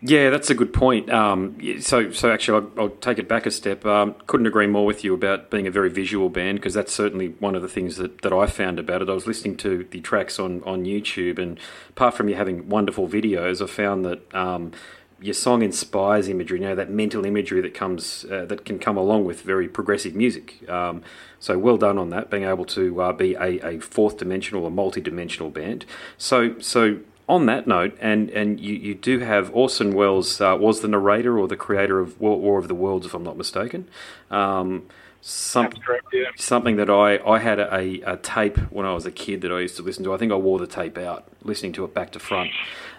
Yeah, 0.05 0.31
that's 0.31 0.49
a 0.49 0.53
good 0.53 0.73
point. 0.73 1.09
Um, 1.09 1.57
so, 1.79 2.11
so 2.11 2.29
actually, 2.29 2.65
I'll, 2.75 2.83
I'll, 2.83 2.89
take 2.89 3.19
it 3.19 3.29
back 3.29 3.45
a 3.45 3.51
step. 3.51 3.85
Um, 3.85 4.15
couldn't 4.27 4.47
agree 4.47 4.67
more 4.67 4.85
with 4.85 5.05
you 5.05 5.13
about 5.13 5.49
being 5.49 5.65
a 5.65 5.71
very 5.71 5.89
visual 5.89 6.27
band 6.27 6.57
because 6.57 6.73
that's 6.73 6.93
certainly 6.93 7.29
one 7.39 7.55
of 7.55 7.61
the 7.61 7.69
things 7.69 7.95
that, 7.95 8.21
that 8.21 8.33
I 8.33 8.47
found 8.47 8.79
about 8.79 9.01
it. 9.01 9.07
I 9.07 9.13
was 9.13 9.27
listening 9.27 9.55
to 9.57 9.87
the 9.91 10.01
tracks 10.01 10.39
on, 10.39 10.61
on 10.63 10.83
YouTube, 10.83 11.39
and 11.39 11.57
apart 11.89 12.15
from 12.15 12.27
you 12.27 12.35
having 12.35 12.67
wonderful 12.67 13.07
videos, 13.07 13.63
I 13.63 13.67
found 13.67 14.03
that 14.03 14.35
um, 14.35 14.73
your 15.21 15.33
song 15.33 15.61
inspires 15.61 16.27
imagery. 16.27 16.59
You 16.59 16.65
know 16.65 16.75
that 16.75 16.89
mental 16.89 17.25
imagery 17.25 17.61
that 17.61 17.73
comes 17.73 18.25
uh, 18.29 18.43
that 18.47 18.65
can 18.65 18.79
come 18.79 18.97
along 18.97 19.23
with 19.23 19.41
very 19.41 19.69
progressive 19.69 20.15
music. 20.15 20.69
Um, 20.69 21.01
so 21.39 21.57
well 21.57 21.77
done 21.77 21.97
on 21.97 22.09
that, 22.09 22.29
being 22.29 22.43
able 22.43 22.65
to 22.65 23.01
uh, 23.01 23.13
be 23.13 23.35
a, 23.35 23.65
a 23.65 23.79
fourth 23.79 24.17
dimensional, 24.17 24.65
a 24.65 24.69
multi 24.69 24.99
dimensional 24.99 25.49
band. 25.49 25.85
So, 26.17 26.59
so 26.59 26.99
on 27.27 27.45
that 27.45 27.67
note, 27.67 27.97
and, 28.01 28.29
and 28.31 28.59
you, 28.59 28.73
you 28.73 28.95
do 28.95 29.19
have 29.19 29.49
Orson 29.55 29.93
Welles 29.93 30.41
uh, 30.41 30.57
was 30.59 30.81
the 30.81 30.87
narrator 30.87 31.39
or 31.39 31.47
the 31.47 31.55
creator 31.55 31.99
of 31.99 32.19
War 32.19 32.59
of 32.59 32.67
the 32.67 32.75
Worlds, 32.75 33.05
if 33.05 33.13
I'm 33.13 33.23
not 33.23 33.37
mistaken. 33.37 33.87
Um, 34.29 34.87
some, 35.21 35.69
correct, 35.71 36.07
yeah. 36.11 36.25
Something 36.35 36.75
that 36.75 36.89
I, 36.89 37.17
I 37.19 37.39
had 37.39 37.57
a, 37.57 38.01
a, 38.01 38.17
tape 38.17 38.57
when 38.71 38.85
I 38.85 38.93
was 38.93 39.05
a 39.05 39.11
kid 39.11 39.39
that 39.41 39.53
I 39.53 39.61
used 39.61 39.77
to 39.77 39.81
listen 39.81 40.03
to. 40.03 40.13
I 40.13 40.17
think 40.17 40.33
I 40.33 40.35
wore 40.35 40.59
the 40.59 40.67
tape 40.67 40.97
out, 40.97 41.25
listening 41.43 41.71
to 41.73 41.85
it 41.85 41.93
back 41.93 42.11
to 42.11 42.19
front. 42.19 42.51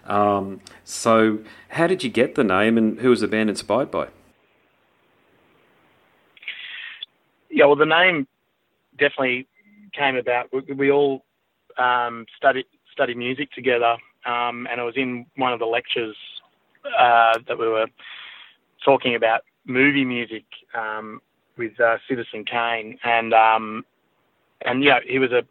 Um, 0.07 0.61
so, 0.85 1.40
how 1.69 1.87
did 1.87 2.02
you 2.02 2.09
get 2.09 2.35
the 2.35 2.45
name, 2.45 2.78
and 2.78 2.99
who 3.00 3.11
was 3.11 3.21
the 3.21 3.28
band 3.28 3.50
inspired 3.50 3.90
by? 3.90 4.09
Yeah, 7.50 7.67
well, 7.67 7.76
the 7.76 7.84
name 7.84 8.26
definitely 8.99 9.47
came 9.93 10.17
about. 10.17 10.50
We, 10.50 10.73
we 10.73 10.91
all 10.91 11.26
um, 11.76 12.25
studied 12.39 12.65
studied 12.91 13.19
music 13.19 13.50
together 13.52 13.97
um, 14.26 14.67
and 14.71 14.80
it 14.80 14.84
was 14.84 14.97
in 14.97 15.26
one 15.37 15.52
of 15.52 15.58
the 15.58 15.67
lectures 15.67 16.17
uh, 16.99 17.39
that 17.47 17.58
we 17.58 17.69
were 17.69 17.87
talking 18.84 19.15
about 19.15 19.43
movie 19.67 20.04
music 20.04 20.45
um, 20.75 21.21
with 21.56 21.78
uh, 21.80 21.97
Citizen 22.08 22.45
Kane, 22.45 22.99
and 23.04 23.32
um, 23.32 23.84
and 24.63 24.82
yeah, 24.82 25.00
he 25.06 25.19
was 25.19 25.32
a 25.32 25.43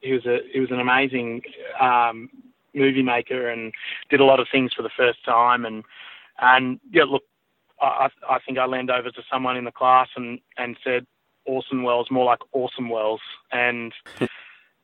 he 0.00 0.12
was 0.12 0.26
a 0.26 0.38
he 0.52 0.60
was 0.60 0.70
an 0.70 0.80
amazing 0.80 1.42
um, 1.80 2.30
movie 2.74 3.02
maker 3.02 3.48
and 3.48 3.72
did 4.10 4.20
a 4.20 4.24
lot 4.24 4.40
of 4.40 4.46
things 4.50 4.72
for 4.72 4.82
the 4.82 4.90
first 4.96 5.24
time, 5.24 5.64
and 5.64 5.84
and 6.40 6.80
yeah, 6.92 7.04
look, 7.04 7.24
I 7.80 8.08
I 8.28 8.38
think 8.46 8.58
I 8.58 8.66
leaned 8.66 8.90
over 8.90 9.10
to 9.10 9.22
someone 9.30 9.56
in 9.56 9.64
the 9.64 9.72
class 9.72 10.08
and 10.16 10.40
and 10.56 10.76
said 10.84 11.06
Orson 11.44 11.82
Welles 11.82 12.10
more 12.10 12.24
like 12.24 12.40
Orsome 12.52 12.90
Welles, 12.90 13.20
and 13.52 13.92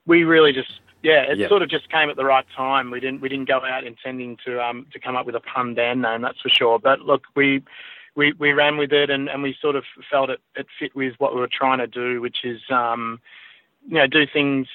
we 0.06 0.24
really 0.24 0.52
just 0.52 0.80
yeah, 1.04 1.24
it 1.28 1.48
sort 1.50 1.60
of 1.60 1.68
just 1.68 1.90
came 1.90 2.08
at 2.08 2.16
the 2.16 2.24
right 2.24 2.46
time. 2.56 2.90
We 2.90 2.98
didn't 2.98 3.20
we 3.20 3.28
didn't 3.28 3.46
go 3.46 3.60
out 3.62 3.84
intending 3.84 4.38
to 4.46 4.58
um 4.64 4.86
to 4.92 4.98
come 4.98 5.16
up 5.16 5.26
with 5.26 5.34
a 5.34 5.40
pun 5.40 5.74
band 5.74 6.00
name, 6.00 6.22
that's 6.22 6.40
for 6.40 6.48
sure. 6.48 6.78
But 6.78 7.00
look, 7.02 7.24
we 7.36 7.62
we, 8.16 8.32
we 8.38 8.52
ran 8.52 8.78
with 8.78 8.90
it 8.92 9.10
and, 9.10 9.28
and 9.28 9.42
we 9.42 9.54
sort 9.60 9.76
of 9.76 9.84
felt 10.10 10.30
it, 10.30 10.40
it 10.56 10.66
fit 10.78 10.96
with 10.96 11.14
what 11.18 11.34
we 11.34 11.40
were 11.40 11.48
trying 11.52 11.78
to 11.78 11.86
do, 11.86 12.22
which 12.22 12.38
is 12.42 12.60
um, 12.70 13.20
you 13.86 13.96
know 13.96 14.06
do 14.06 14.24
things 14.32 14.66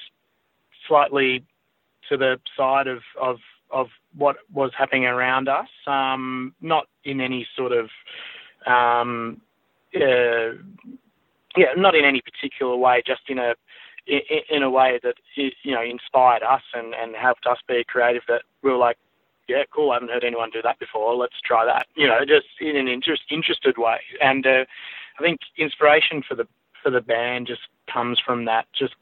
slightly 0.86 1.44
to 2.08 2.16
the 2.16 2.38
side 2.56 2.86
of 2.86 3.00
of 3.20 3.38
of 3.72 3.88
what 4.16 4.36
was 4.52 4.70
happening 4.78 5.06
around 5.06 5.48
us, 5.48 5.68
um, 5.88 6.54
not 6.60 6.86
in 7.02 7.20
any 7.20 7.44
sort 7.56 7.72
of 7.72 7.88
um, 8.72 9.40
uh, 9.96 10.54
yeah, 11.56 11.72
not 11.76 11.96
in 11.96 12.04
any 12.04 12.20
particular 12.20 12.76
way, 12.76 13.02
just 13.04 13.22
in 13.28 13.38
a 13.38 13.54
in, 14.50 14.62
a 14.62 14.70
way 14.70 14.98
that 15.02 15.14
you 15.34 15.72
know 15.72 15.82
inspired 15.82 16.42
us 16.42 16.62
and, 16.74 16.94
and 16.94 17.14
helped 17.14 17.46
us 17.46 17.58
be 17.68 17.84
creative. 17.84 18.22
That 18.28 18.42
we 18.62 18.70
were 18.70 18.76
like, 18.76 18.98
yeah, 19.48 19.64
cool. 19.74 19.90
I 19.90 19.94
haven't 19.94 20.10
heard 20.10 20.24
anyone 20.24 20.50
do 20.50 20.62
that 20.62 20.78
before. 20.78 21.14
Let's 21.14 21.40
try 21.44 21.64
that. 21.64 21.86
You 21.94 22.06
know, 22.06 22.20
just 22.20 22.46
in 22.60 22.76
an 22.76 22.88
interest, 22.88 23.22
interested 23.30 23.78
way. 23.78 23.98
And 24.20 24.46
uh, 24.46 24.64
I 25.18 25.22
think 25.22 25.40
inspiration 25.56 26.22
for 26.26 26.34
the 26.34 26.46
for 26.82 26.90
the 26.90 27.00
band 27.00 27.46
just 27.46 27.62
comes 27.92 28.20
from 28.24 28.44
that. 28.46 28.66
Just 28.78 28.94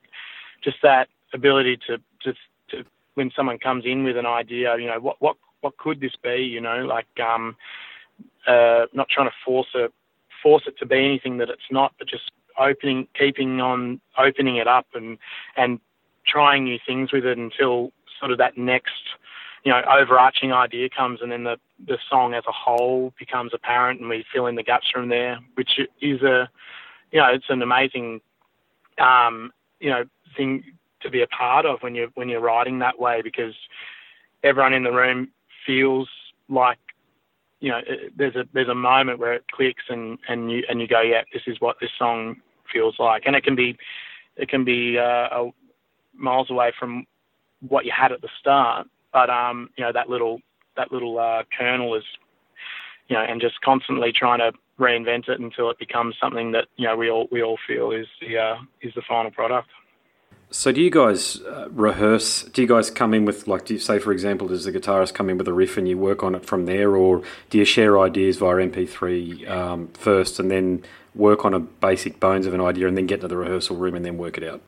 just 0.62 0.78
that 0.82 1.08
ability 1.32 1.78
to 1.86 1.98
to, 2.24 2.32
to 2.70 2.84
when 3.14 3.30
someone 3.34 3.58
comes 3.58 3.84
in 3.84 4.04
with 4.04 4.16
an 4.16 4.26
idea, 4.26 4.76
you 4.78 4.86
know, 4.86 5.00
what 5.00 5.16
what 5.20 5.36
what 5.60 5.76
could 5.78 6.00
this 6.00 6.16
be? 6.22 6.36
You 6.36 6.60
know, 6.60 6.84
like 6.84 7.08
um, 7.20 7.56
uh, 8.46 8.86
not 8.92 9.08
trying 9.08 9.28
to 9.28 9.34
force 9.44 9.68
it 9.74 9.92
force 10.42 10.62
it 10.66 10.78
to 10.78 10.86
be 10.86 11.04
anything 11.04 11.38
that 11.38 11.50
it's 11.50 11.70
not, 11.70 11.92
but 11.98 12.08
just 12.08 12.30
opening, 12.58 13.06
keeping 13.18 13.60
on 13.60 14.00
opening 14.16 14.56
it 14.56 14.66
up 14.66 14.86
and 14.94 15.18
and 15.56 15.80
trying 16.26 16.64
new 16.64 16.78
things 16.86 17.12
with 17.12 17.24
it 17.24 17.38
until 17.38 17.92
sort 18.18 18.30
of 18.30 18.38
that 18.38 18.58
next, 18.58 18.92
you 19.64 19.72
know, 19.72 19.82
overarching 19.88 20.52
idea 20.52 20.88
comes, 20.88 21.20
and 21.22 21.32
then 21.32 21.44
the 21.44 21.58
the 21.86 21.98
song 22.08 22.34
as 22.34 22.44
a 22.48 22.52
whole 22.52 23.12
becomes 23.18 23.52
apparent, 23.54 24.00
and 24.00 24.08
we 24.08 24.24
fill 24.32 24.46
in 24.46 24.56
the 24.56 24.62
gaps 24.62 24.88
from 24.92 25.08
there, 25.08 25.38
which 25.54 25.80
is 26.00 26.22
a, 26.22 26.48
you 27.12 27.20
know, 27.20 27.28
it's 27.32 27.48
an 27.48 27.62
amazing, 27.62 28.20
um, 28.98 29.52
you 29.80 29.90
know, 29.90 30.04
thing 30.36 30.64
to 31.00 31.10
be 31.10 31.22
a 31.22 31.26
part 31.28 31.64
of 31.66 31.80
when 31.80 31.94
you're 31.94 32.08
when 32.14 32.28
you're 32.28 32.40
writing 32.40 32.80
that 32.80 32.98
way 32.98 33.22
because 33.22 33.54
everyone 34.42 34.72
in 34.72 34.82
the 34.82 34.92
room 34.92 35.28
feels 35.66 36.08
like 36.48 36.78
you 37.60 37.70
know 37.70 37.80
there's 38.16 38.36
a 38.36 38.44
there's 38.52 38.68
a 38.68 38.74
moment 38.74 39.18
where 39.18 39.34
it 39.34 39.44
clicks 39.50 39.84
and 39.88 40.18
and 40.28 40.50
you 40.50 40.62
and 40.68 40.80
you 40.80 40.88
go 40.88 41.00
yeah 41.00 41.22
this 41.32 41.42
is 41.46 41.60
what 41.60 41.76
this 41.80 41.90
song 41.98 42.36
feels 42.72 42.96
like, 42.98 43.22
and 43.26 43.36
it 43.36 43.44
can 43.44 43.56
be 43.56 43.76
it 44.36 44.48
can 44.48 44.64
be 44.64 44.98
uh, 44.98 45.44
miles 46.14 46.50
away 46.50 46.72
from 46.78 47.06
what 47.66 47.84
you 47.84 47.92
had 47.94 48.12
at 48.12 48.20
the 48.20 48.28
start. 48.38 48.86
But 49.12 49.30
um, 49.30 49.70
you 49.76 49.84
know 49.84 49.92
that 49.92 50.08
little 50.08 50.40
that 50.76 50.92
little 50.92 51.18
uh, 51.18 51.42
kernel 51.56 51.94
is 51.94 52.04
you 53.08 53.16
know, 53.16 53.22
and 53.22 53.40
just 53.40 53.60
constantly 53.62 54.12
trying 54.12 54.38
to 54.38 54.52
reinvent 54.78 55.28
it 55.28 55.40
until 55.40 55.70
it 55.70 55.78
becomes 55.78 56.14
something 56.20 56.52
that 56.52 56.68
you 56.76 56.86
know 56.86 56.96
we 56.96 57.10
all 57.10 57.26
we 57.32 57.42
all 57.42 57.58
feel 57.66 57.90
is 57.90 58.06
the 58.20 58.38
uh, 58.38 58.56
is 58.82 58.92
the 58.94 59.02
final 59.08 59.30
product. 59.30 59.68
So, 60.50 60.72
do 60.72 60.80
you 60.80 60.90
guys 60.90 61.42
uh, 61.42 61.68
rehearse? 61.70 62.44
Do 62.44 62.62
you 62.62 62.68
guys 62.68 62.90
come 62.90 63.12
in 63.12 63.26
with, 63.26 63.46
like, 63.46 63.66
do 63.66 63.74
you 63.74 63.80
say, 63.80 63.98
for 63.98 64.12
example, 64.12 64.48
does 64.48 64.64
the 64.64 64.72
guitarist 64.72 65.12
come 65.12 65.28
in 65.28 65.36
with 65.36 65.46
a 65.46 65.52
riff 65.52 65.76
and 65.76 65.86
you 65.86 65.98
work 65.98 66.22
on 66.22 66.34
it 66.34 66.46
from 66.46 66.64
there, 66.64 66.96
or 66.96 67.22
do 67.50 67.58
you 67.58 67.66
share 67.66 68.00
ideas 68.00 68.38
via 68.38 68.66
MP3 68.66 69.48
um, 69.50 69.88
first 69.88 70.40
and 70.40 70.50
then 70.50 70.82
work 71.14 71.44
on 71.44 71.52
a 71.52 71.60
basic 71.60 72.18
bones 72.18 72.46
of 72.46 72.54
an 72.54 72.62
idea 72.62 72.88
and 72.88 72.96
then 72.96 73.06
get 73.06 73.20
to 73.20 73.28
the 73.28 73.36
rehearsal 73.36 73.76
room 73.76 73.94
and 73.94 74.06
then 74.06 74.16
work 74.16 74.38
it 74.38 74.44
out? 74.44 74.62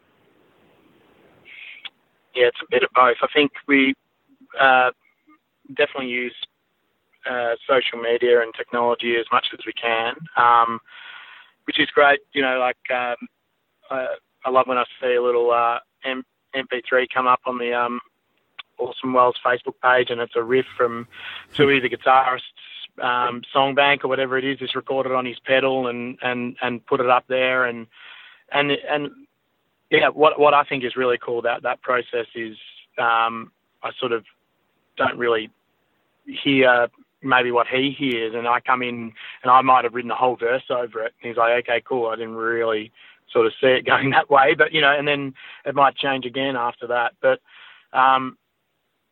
Yeah, 2.34 2.48
it's 2.48 2.60
a 2.62 2.70
bit 2.70 2.82
of 2.82 2.90
both. 2.94 3.16
I 3.22 3.28
think 3.32 3.52
we 3.66 3.94
uh, 4.60 4.90
definitely 5.74 6.10
use 6.10 6.34
uh, 7.28 7.54
social 7.66 7.98
media 7.98 8.42
and 8.42 8.52
technology 8.54 9.16
as 9.16 9.26
much 9.32 9.46
as 9.54 9.60
we 9.64 9.72
can, 9.72 10.14
um, 10.36 10.78
which 11.64 11.80
is 11.80 11.88
great. 11.94 12.20
You 12.34 12.42
know, 12.42 12.58
like 12.58 12.76
um, 12.94 13.16
I, 14.44 14.50
love 14.50 14.66
when 14.66 14.78
I 14.78 14.84
see 15.00 15.14
a 15.14 15.22
little 15.22 15.50
uh, 15.50 15.78
M- 16.04 16.24
MP3 16.54 17.06
come 17.12 17.26
up 17.26 17.40
on 17.46 17.58
the 17.58 17.72
um, 17.72 18.00
Orsome 18.78 19.12
Welles 19.12 19.36
Facebook 19.44 19.74
page, 19.82 20.10
and 20.10 20.20
it's 20.20 20.36
a 20.36 20.42
riff 20.42 20.66
from 20.76 21.06
Tui, 21.54 21.80
the 21.80 21.88
guitarist's 21.88 22.44
um, 23.02 23.42
song 23.52 23.74
bank 23.74 24.04
or 24.04 24.08
whatever 24.08 24.38
it 24.38 24.44
is. 24.44 24.58
It's 24.60 24.74
recorded 24.74 25.12
on 25.12 25.26
his 25.26 25.38
pedal 25.40 25.86
and 25.86 26.18
and 26.22 26.56
and 26.62 26.84
put 26.86 27.00
it 27.00 27.08
up 27.08 27.24
there, 27.28 27.64
and 27.64 27.86
and 28.52 28.72
and 28.72 29.10
yeah, 29.90 30.08
what 30.08 30.38
what 30.38 30.54
I 30.54 30.64
think 30.64 30.84
is 30.84 30.96
really 30.96 31.18
cool 31.18 31.38
about 31.38 31.62
that 31.62 31.82
process 31.82 32.26
is 32.34 32.56
um, 32.98 33.52
I 33.82 33.90
sort 33.98 34.12
of 34.12 34.24
don't 34.96 35.18
really 35.18 35.50
hear 36.26 36.88
maybe 37.22 37.50
what 37.50 37.66
he 37.66 37.94
hears, 37.96 38.34
and 38.34 38.46
I 38.48 38.60
come 38.60 38.82
in 38.82 39.12
and 39.42 39.50
I 39.50 39.60
might 39.62 39.84
have 39.84 39.94
written 39.94 40.10
a 40.10 40.16
whole 40.16 40.36
verse 40.36 40.62
over 40.70 41.04
it. 41.04 41.12
And 41.20 41.28
he's 41.28 41.36
like, 41.36 41.64
okay, 41.64 41.82
cool. 41.86 42.08
I 42.08 42.16
didn't 42.16 42.34
really 42.34 42.92
sort 43.32 43.46
of 43.46 43.52
see 43.60 43.68
it 43.68 43.86
going 43.86 44.10
that 44.10 44.30
way, 44.30 44.54
but 44.54 44.72
you 44.72 44.80
know, 44.80 44.96
and 44.96 45.06
then 45.06 45.34
it 45.64 45.74
might 45.74 45.96
change 45.96 46.24
again 46.26 46.56
after 46.56 46.86
that. 46.88 47.14
But 47.20 47.40
um, 47.92 48.36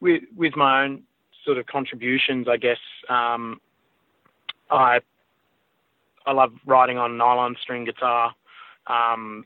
with 0.00 0.22
with 0.36 0.56
my 0.56 0.84
own 0.84 1.02
sort 1.44 1.58
of 1.58 1.66
contributions, 1.66 2.46
I 2.48 2.56
guess 2.56 2.78
um, 3.08 3.60
I 4.70 5.00
I 6.26 6.32
love 6.32 6.52
writing 6.66 6.98
on 6.98 7.16
nylon 7.16 7.56
string 7.60 7.84
guitar. 7.84 8.34
Um, 8.86 9.44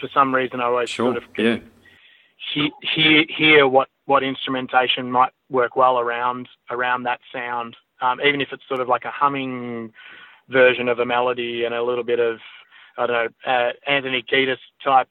for 0.00 0.08
some 0.12 0.34
reason, 0.34 0.60
I 0.60 0.64
always 0.64 0.90
sure. 0.90 1.12
sort 1.12 1.22
of 1.22 1.28
yeah. 1.38 1.58
he, 2.54 2.70
hear 2.82 3.24
hear 3.28 3.68
what 3.68 3.88
what 4.04 4.22
instrumentation 4.22 5.10
might 5.10 5.32
work 5.50 5.76
well 5.76 5.98
around 5.98 6.48
around 6.70 7.04
that 7.04 7.20
sound, 7.32 7.76
um, 8.00 8.20
even 8.20 8.40
if 8.40 8.48
it's 8.52 8.62
sort 8.68 8.80
of 8.80 8.88
like 8.88 9.04
a 9.04 9.10
humming 9.10 9.92
version 10.48 10.88
of 10.88 10.98
a 10.98 11.06
melody 11.06 11.64
and 11.64 11.74
a 11.74 11.82
little 11.82 12.04
bit 12.04 12.20
of 12.20 12.38
I 12.98 13.06
don't 13.06 13.32
know 13.46 13.50
uh, 13.52 13.72
Anthony 13.86 14.22
Kiedis 14.22 14.58
type 14.82 15.08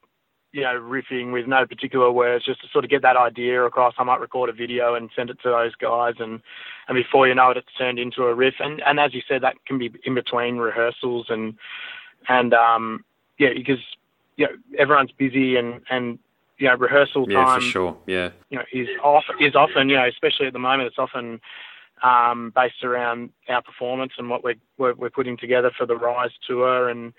you 0.56 0.62
know, 0.62 0.80
riffing 0.80 1.34
with 1.34 1.46
no 1.46 1.66
particular 1.66 2.10
words, 2.10 2.46
just 2.46 2.62
to 2.62 2.68
sort 2.72 2.82
of 2.82 2.90
get 2.90 3.02
that 3.02 3.14
idea 3.14 3.62
across. 3.62 3.92
I 3.98 4.04
might 4.04 4.20
record 4.20 4.48
a 4.48 4.54
video 4.54 4.94
and 4.94 5.10
send 5.14 5.28
it 5.28 5.38
to 5.42 5.50
those 5.50 5.74
guys, 5.74 6.14
and 6.18 6.40
and 6.88 6.94
before 6.94 7.28
you 7.28 7.34
know 7.34 7.50
it, 7.50 7.58
it's 7.58 7.68
turned 7.76 7.98
into 7.98 8.22
a 8.22 8.34
riff. 8.34 8.54
And 8.58 8.82
and 8.86 8.98
as 8.98 9.12
you 9.12 9.20
said, 9.28 9.42
that 9.42 9.56
can 9.66 9.76
be 9.76 9.92
in 10.04 10.14
between 10.14 10.56
rehearsals 10.56 11.26
and 11.28 11.54
and 12.30 12.54
um 12.54 13.04
yeah, 13.38 13.50
because 13.54 13.84
you 14.36 14.46
know 14.46 14.52
everyone's 14.78 15.12
busy 15.12 15.56
and 15.56 15.82
and 15.90 16.18
you 16.56 16.68
know 16.68 16.74
rehearsal 16.76 17.26
time. 17.26 17.34
Yeah, 17.34 17.54
for 17.56 17.60
sure. 17.60 17.96
Yeah. 18.06 18.30
you 18.48 18.56
know 18.56 18.64
is 18.72 18.88
off 19.04 19.24
is 19.38 19.54
often 19.54 19.90
you 19.90 19.96
know 19.96 20.08
especially 20.08 20.46
at 20.46 20.54
the 20.54 20.58
moment 20.58 20.86
it's 20.86 20.98
often 20.98 21.38
um, 22.02 22.52
based 22.54 22.82
around 22.82 23.30
our 23.48 23.62
performance 23.62 24.12
and 24.18 24.30
what 24.30 24.42
we're, 24.42 24.54
we're 24.78 24.94
we're 24.94 25.10
putting 25.10 25.36
together 25.36 25.70
for 25.76 25.86
the 25.86 25.96
Rise 25.96 26.30
tour 26.46 26.88
and 26.88 27.12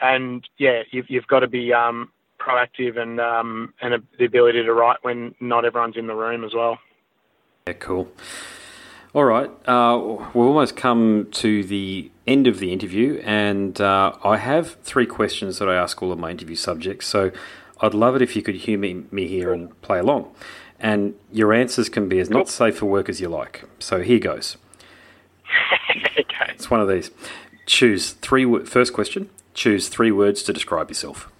and 0.00 0.48
yeah 0.58 0.82
you've 0.90 1.08
you've 1.08 1.26
got 1.26 1.40
to 1.40 1.48
be 1.48 1.72
um, 1.72 2.10
proactive 2.38 2.98
and 2.98 3.20
um, 3.20 3.72
and 3.80 3.94
a, 3.94 4.02
the 4.18 4.24
ability 4.24 4.62
to 4.62 4.72
write 4.72 4.98
when 5.02 5.34
not 5.40 5.64
everyone's 5.64 5.96
in 5.96 6.06
the 6.06 6.14
room 6.14 6.44
as 6.44 6.54
well. 6.54 6.78
Yeah, 7.66 7.74
cool. 7.74 8.08
All 9.14 9.24
right, 9.24 9.48
uh, 9.68 9.96
we've 10.34 10.44
almost 10.44 10.76
come 10.76 11.28
to 11.32 11.62
the 11.62 12.10
end 12.26 12.48
of 12.48 12.58
the 12.58 12.72
interview, 12.72 13.22
and 13.24 13.80
uh, 13.80 14.12
I 14.24 14.38
have 14.38 14.74
three 14.82 15.06
questions 15.06 15.58
that 15.58 15.68
I 15.68 15.76
ask 15.76 16.02
all 16.02 16.10
of 16.10 16.18
my 16.18 16.32
interview 16.32 16.56
subjects. 16.56 17.06
So 17.06 17.30
I'd 17.80 17.94
love 17.94 18.16
it 18.16 18.22
if 18.22 18.34
you 18.34 18.42
could 18.42 18.56
hear 18.56 18.76
me, 18.76 19.04
me 19.12 19.28
here 19.28 19.52
and 19.52 19.80
play 19.82 20.00
along. 20.00 20.34
And 20.80 21.14
your 21.30 21.52
answers 21.52 21.88
can 21.88 22.08
be 22.08 22.18
as 22.18 22.28
not 22.28 22.48
safe 22.48 22.78
for 22.78 22.86
work 22.86 23.08
as 23.08 23.20
you 23.20 23.28
like. 23.28 23.64
So 23.78 24.02
here 24.02 24.18
goes. 24.18 24.56
okay. 26.18 26.50
It's 26.50 26.70
one 26.70 26.80
of 26.80 26.88
these. 26.88 27.12
Choose 27.66 28.12
three. 28.12 28.64
First 28.64 28.92
question. 28.92 29.30
Choose 29.54 29.88
three 29.88 30.10
words 30.10 30.42
to 30.42 30.52
describe 30.52 30.90
yourself. 30.90 31.30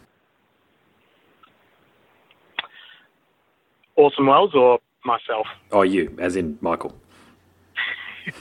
Orsome 3.96 4.27
Welles 4.27 4.55
or 4.55 4.81
myself? 5.05 5.46
Oh, 5.70 5.83
you, 5.83 6.16
as 6.18 6.37
in 6.37 6.59
Michael. 6.61 6.96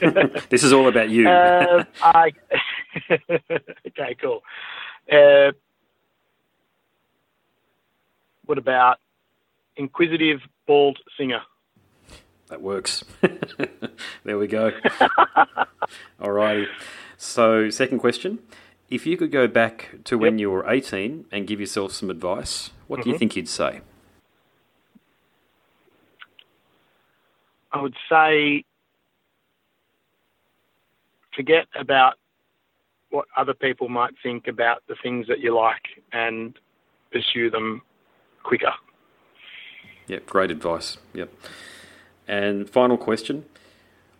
this 0.48 0.64
is 0.64 0.72
all 0.72 0.88
about 0.88 1.10
you. 1.10 1.28
Uh, 1.28 1.84
I 2.02 2.32
okay, 3.10 4.16
cool. 4.20 4.42
Uh, 5.10 5.52
what 8.46 8.58
about 8.58 8.98
inquisitive 9.76 10.40
bald 10.66 10.98
singer? 11.18 11.42
That 12.48 12.62
works. 12.62 13.04
there 14.24 14.38
we 14.38 14.46
go. 14.46 14.70
Alrighty. 16.20 16.66
So, 17.16 17.70
second 17.70 17.98
question. 17.98 18.38
If 18.94 19.06
you 19.06 19.16
could 19.16 19.32
go 19.32 19.48
back 19.48 19.90
to 20.04 20.16
when 20.16 20.38
Yep. 20.38 20.40
you 20.40 20.50
were 20.52 20.70
18 20.70 21.24
and 21.32 21.48
give 21.48 21.58
yourself 21.58 21.90
some 21.90 22.10
advice, 22.10 22.70
what 22.86 23.02
do 23.02 23.10
you 23.10 23.16
Mhm. 23.16 23.18
think 23.18 23.34
you'd 23.34 23.48
say? 23.48 23.80
I 27.72 27.80
would 27.82 27.96
say 28.08 28.64
forget 31.32 31.66
about 31.74 32.20
what 33.10 33.26
other 33.36 33.52
people 33.52 33.88
might 33.88 34.16
think 34.22 34.46
about 34.46 34.86
the 34.86 34.94
things 34.94 35.26
that 35.26 35.40
you 35.40 35.52
like 35.52 36.00
and 36.12 36.56
pursue 37.10 37.50
them 37.50 37.82
quicker. 38.44 38.74
Yep, 40.06 40.26
great 40.26 40.52
advice. 40.52 40.98
Yep. 41.14 41.32
And 42.28 42.70
final 42.70 42.96
question. 42.96 43.44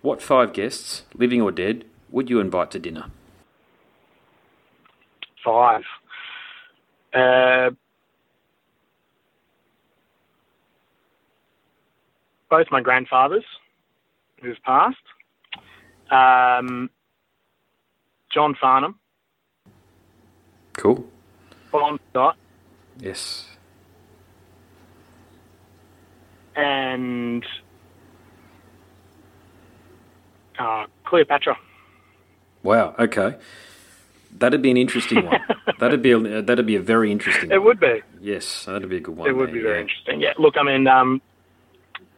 What 0.03 0.21
five 0.21 0.53
guests, 0.53 1.05
living 1.15 1.41
or 1.41 1.53
dead, 1.53 1.85
would 2.11 2.29
you 2.29 2.41
invite 2.41 2.73
to 2.73 2.81
dinner? 2.81 3.13
Five. 5.45 5.83
Uh, 7.13 7.71
both 12.51 12.67
my 12.71 12.81
grandfathers, 12.81 13.45
who've 14.43 14.61
passed. 14.65 14.97
Um, 16.11 16.91
John 18.33 18.55
Farnham, 18.61 18.99
Cool. 20.77 21.05
Bon 21.71 21.99
Scott, 22.11 22.37
Yes. 22.99 23.49
and 26.57 27.45
uh, 30.59 30.87
Cleopatra. 31.05 31.57
Wow. 32.65 32.95
Okay. 32.99 33.37
That'd 34.35 34.63
be 34.63 34.71
an 34.71 34.77
interesting 34.77 35.25
one. 35.27 35.41
that'd 35.79 36.03
be 36.03 36.11
a, 36.13 36.43
that'd 36.43 36.67
be 36.67 36.77
a 36.77 36.81
very 36.81 37.13
interesting. 37.13 37.51
It 37.51 37.59
one. 37.59 37.67
would 37.67 37.81
be. 37.81 38.03
Yes, 38.21 38.65
that'd 38.65 38.89
be 38.89 38.97
a 38.97 39.01
good 39.01 39.17
one. 39.17 39.29
It 39.29 39.33
would 39.37 39.49
there, 39.49 39.55
be 39.55 39.63
very 39.63 39.77
yeah. 39.77 39.83
interesting. 39.83 40.21
Yeah. 40.21 40.33
Look, 40.39 40.55
I 40.57 40.63
mean, 40.65 40.87
um, 40.89 41.23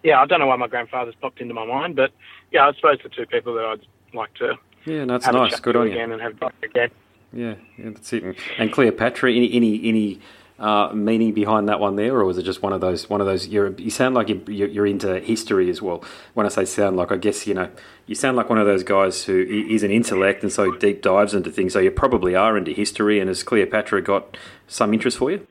yeah, 0.03 0.21
I 0.21 0.27
don't 0.27 0.41
know 0.41 0.47
why 0.47 0.57
my 0.57 0.69
grandfather's 0.69 1.15
popped 1.21 1.41
into 1.41 1.53
my 1.55 1.67
mind, 1.67 1.95
but 1.97 2.13
yeah, 2.53 2.67
I 2.69 2.73
suppose 2.75 2.99
the 3.03 3.09
two 3.11 3.27
people 3.27 3.55
that 3.55 3.65
I'd 3.65 3.87
like 4.15 4.33
to 4.35 4.55
Yeah, 4.85 5.05
no, 5.05 5.17
it's 5.17 5.27
have 5.27 5.35
a 5.35 5.39
nice. 5.39 5.61
Good 5.61 5.77
on 5.77 5.87
you. 5.89 5.93
again 5.93 6.13
and 6.13 6.23
have 6.23 6.35
a 6.41 6.51
again. 6.65 6.91
Yeah, 7.33 7.55
yeah, 7.77 7.91
that's 7.91 8.13
it. 8.13 8.23
And- 8.23 8.37
And 8.59 8.73
Cleopatra, 8.73 9.31
any 9.33 9.53
any 9.53 9.87
any 9.89 10.21
uh, 10.59 10.91
meaning 10.95 11.33
behind 11.33 11.69
that 11.69 11.81
one 11.81 11.97
there, 11.97 12.15
or 12.15 12.25
was 12.25 12.39
it 12.39 12.45
just 12.45 12.63
one 12.63 12.73
of 12.73 12.81
those 12.81 13.11
one 13.11 13.21
of 13.21 13.27
those? 13.27 13.47
You 13.49 13.91
sound 13.91 14.15
like 14.15 14.29
you're, 14.29 14.69
you're 14.69 14.87
into 14.87 15.21
history 15.21 15.69
as 15.69 15.83
well. 15.83 16.03
When 16.35 16.47
I 16.47 16.49
say 16.49 16.65
sound 16.65 16.97
like, 16.97 17.13
I 17.13 17.17
guess 17.17 17.47
you 17.47 17.55
know 17.55 17.71
you 18.07 18.15
sound 18.15 18.37
like 18.37 18.49
one 18.49 18.59
of 18.59 18.67
those 18.67 18.83
guys 18.83 19.25
who 19.25 19.39
is 19.69 19.83
an 19.83 19.91
intellect 19.91 20.43
and 20.43 20.53
so 20.53 20.73
deep 20.73 21.03
dives 21.03 21.35
into 21.35 21.51
things. 21.51 21.73
So 21.73 21.81
you 21.81 21.91
probably 21.91 22.35
are 22.35 22.57
into 22.57 22.73
history. 22.73 23.21
And 23.21 23.29
has 23.29 23.43
Cleopatra 23.43 24.03
got 24.03 24.37
some 24.67 24.95
interest 24.95 25.19
for 25.19 25.31
you? 25.31 25.47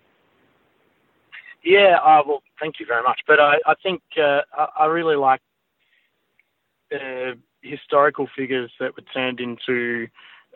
Yeah, 1.63 1.97
uh, 2.03 2.21
well, 2.25 2.43
thank 2.59 2.79
you 2.79 2.85
very 2.85 3.03
much. 3.03 3.21
But 3.27 3.39
I, 3.39 3.55
I 3.65 3.73
think 3.81 4.01
uh, 4.17 4.41
I, 4.53 4.67
I 4.81 4.85
really 4.85 5.15
like 5.15 5.41
uh, 6.93 7.33
historical 7.61 8.27
figures 8.37 8.71
that 8.79 8.95
were 8.95 9.03
turned 9.13 9.39
into 9.39 10.07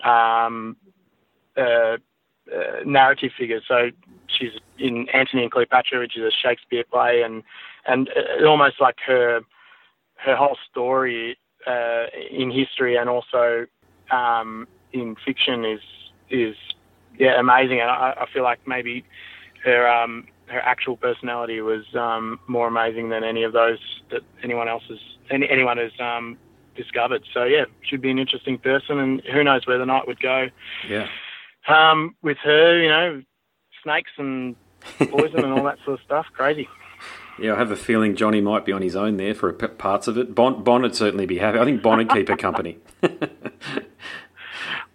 um, 0.04 0.78
uh, 1.58 1.62
uh, 1.62 1.98
narrative 2.86 3.32
figures. 3.38 3.64
So 3.68 3.90
she's 4.38 4.52
in 4.78 5.08
Antony 5.10 5.44
and 5.44 5.52
Cleopatra, 5.52 6.00
which 6.00 6.18
is 6.18 6.24
a 6.24 6.32
Shakespeare 6.32 6.84
play, 6.90 7.22
and 7.22 7.44
and 7.86 8.10
almost 8.46 8.80
like 8.80 8.98
her 9.06 9.42
her 10.16 10.36
whole 10.36 10.58
story 10.70 11.38
uh, 11.68 12.06
in 12.32 12.52
history 12.52 12.96
and 12.98 13.10
also 13.10 13.66
um, 14.12 14.68
in 14.94 15.16
fiction 15.26 15.66
is 15.66 15.82
is 16.30 16.56
yeah 17.18 17.40
amazing. 17.40 17.80
And 17.82 17.90
I, 17.90 18.14
I 18.22 18.26
feel 18.34 18.44
like 18.44 18.60
maybe 18.68 19.04
her 19.64 19.88
um, 19.88 20.28
her 20.48 20.60
actual 20.62 20.98
personality 20.98 21.62
was 21.62 21.84
um, 21.96 22.40
more 22.48 22.68
amazing 22.68 23.10
than 23.10 23.24
any 23.24 23.44
of 23.44 23.54
those 23.54 23.80
that 24.12 24.22
anyone 24.44 24.68
else 24.68 24.84
has 24.90 25.00
any, 25.30 25.50
anyone 25.50 25.78
has 25.78 25.92
um, 26.00 26.38
discovered. 26.76 27.24
So 27.34 27.44
yeah, 27.44 27.66
should 27.82 28.02
be 28.02 28.10
an 28.12 28.20
interesting 28.20 28.58
person, 28.58 29.00
and 29.00 29.22
who 29.32 29.44
knows 29.44 29.68
where 29.68 29.78
the 29.78 29.86
night 29.86 30.08
would 30.08 30.20
go 30.20 30.48
Yeah. 30.88 31.08
um, 31.68 32.16
with 32.22 32.38
her. 32.44 32.82
You 32.82 32.90
know, 32.90 33.24
snakes 33.84 34.12
and 34.18 34.56
poison 34.98 35.44
and 35.44 35.54
all 35.54 35.64
that 35.64 35.78
sort 35.86 36.00
of 36.00 36.06
stuff. 36.06 36.26
Crazy. 36.34 36.68
Yeah, 37.40 37.56
I 37.56 37.58
have 37.58 37.72
a 37.72 37.78
feeling 37.78 38.16
Johnny 38.16 38.42
might 38.42 38.66
be 38.66 38.72
on 38.72 38.82
his 38.82 38.96
own 38.96 39.18
there 39.18 39.34
for 39.34 39.52
parts 39.54 40.08
of 40.08 40.18
it. 40.18 40.36
Bon, 40.36 40.62
bon 40.64 40.82
would 40.82 40.96
certainly 40.96 41.26
be 41.26 41.38
happy. 41.38 41.58
I 41.58 41.64
think 41.66 41.82
Bon 41.82 41.98
would 41.98 42.10
keep 42.10 42.28
a 42.28 42.36
company. 42.36 42.80
yeah. 43.02 43.10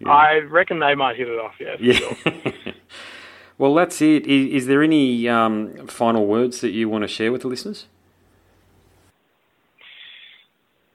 I 0.07 0.39
reckon 0.39 0.79
they 0.79 0.93
might 0.93 1.15
hit 1.15 1.27
it 1.27 1.39
off, 1.39 1.55
yeah. 1.59 1.75
Yeah. 1.79 2.73
Well, 3.57 3.73
that's 3.73 4.01
it. 4.01 4.27
Is, 4.27 4.63
is 4.63 4.67
there 4.67 4.83
any 4.83 5.29
um, 5.29 5.87
final 5.87 6.27
words 6.27 6.61
that 6.61 6.71
you 6.71 6.89
want 6.89 7.03
to 7.03 7.07
share 7.07 7.31
with 7.31 7.41
the 7.41 7.47
listeners? 7.47 7.87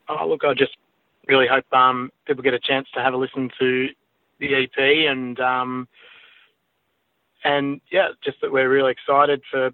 Oh, 0.09 0.29
look, 0.29 0.45
I 0.45 0.53
just 0.55 0.77
really 1.27 1.47
hope 1.47 1.65
um, 1.73 2.11
people 2.27 2.43
get 2.43 2.53
a 2.53 2.59
chance 2.59 2.89
to 2.95 3.01
have 3.01 3.15
a 3.15 3.17
listen 3.17 3.51
to 3.59 3.89
the 4.41 4.55
EP 4.55 4.79
and 4.79 5.41
um, 5.41 5.89
and 7.45 7.81
yeah, 7.91 8.09
just 8.23 8.41
that 8.43 8.53
we're 8.53 8.69
really 8.69 8.93
excited 8.93 9.43
for 9.51 9.71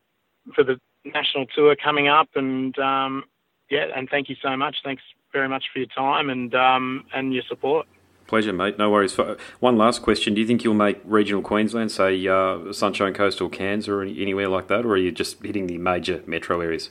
for 0.54 0.64
the 0.64 0.80
national 1.04 1.46
tour 1.46 1.76
coming 1.76 2.08
up 2.08 2.28
and 2.34 2.78
um, 2.78 3.24
yeah, 3.70 3.86
and 3.94 4.08
thank 4.08 4.28
you 4.28 4.36
so 4.42 4.56
much. 4.56 4.76
Thanks 4.84 5.02
very 5.32 5.48
much 5.48 5.64
for 5.72 5.80
your 5.80 5.88
time 5.88 6.30
and 6.30 6.54
um, 6.54 7.04
and 7.14 7.34
your 7.34 7.42
support. 7.48 7.86
Pleasure, 8.26 8.52
mate. 8.52 8.76
No 8.76 8.90
worries. 8.90 9.16
One 9.60 9.76
last 9.76 10.02
question: 10.02 10.34
Do 10.34 10.40
you 10.40 10.46
think 10.46 10.64
you'll 10.64 10.74
make 10.74 11.00
regional 11.04 11.42
Queensland, 11.42 11.92
say 11.92 12.26
uh, 12.26 12.72
Sunshine 12.72 13.14
Coast 13.14 13.40
or 13.40 13.48
Cairns, 13.48 13.88
or 13.88 14.02
anywhere 14.02 14.48
like 14.48 14.68
that, 14.68 14.84
or 14.84 14.90
are 14.90 14.96
you 14.96 15.12
just 15.12 15.42
hitting 15.44 15.66
the 15.66 15.78
major 15.78 16.22
metro 16.26 16.60
areas? 16.60 16.90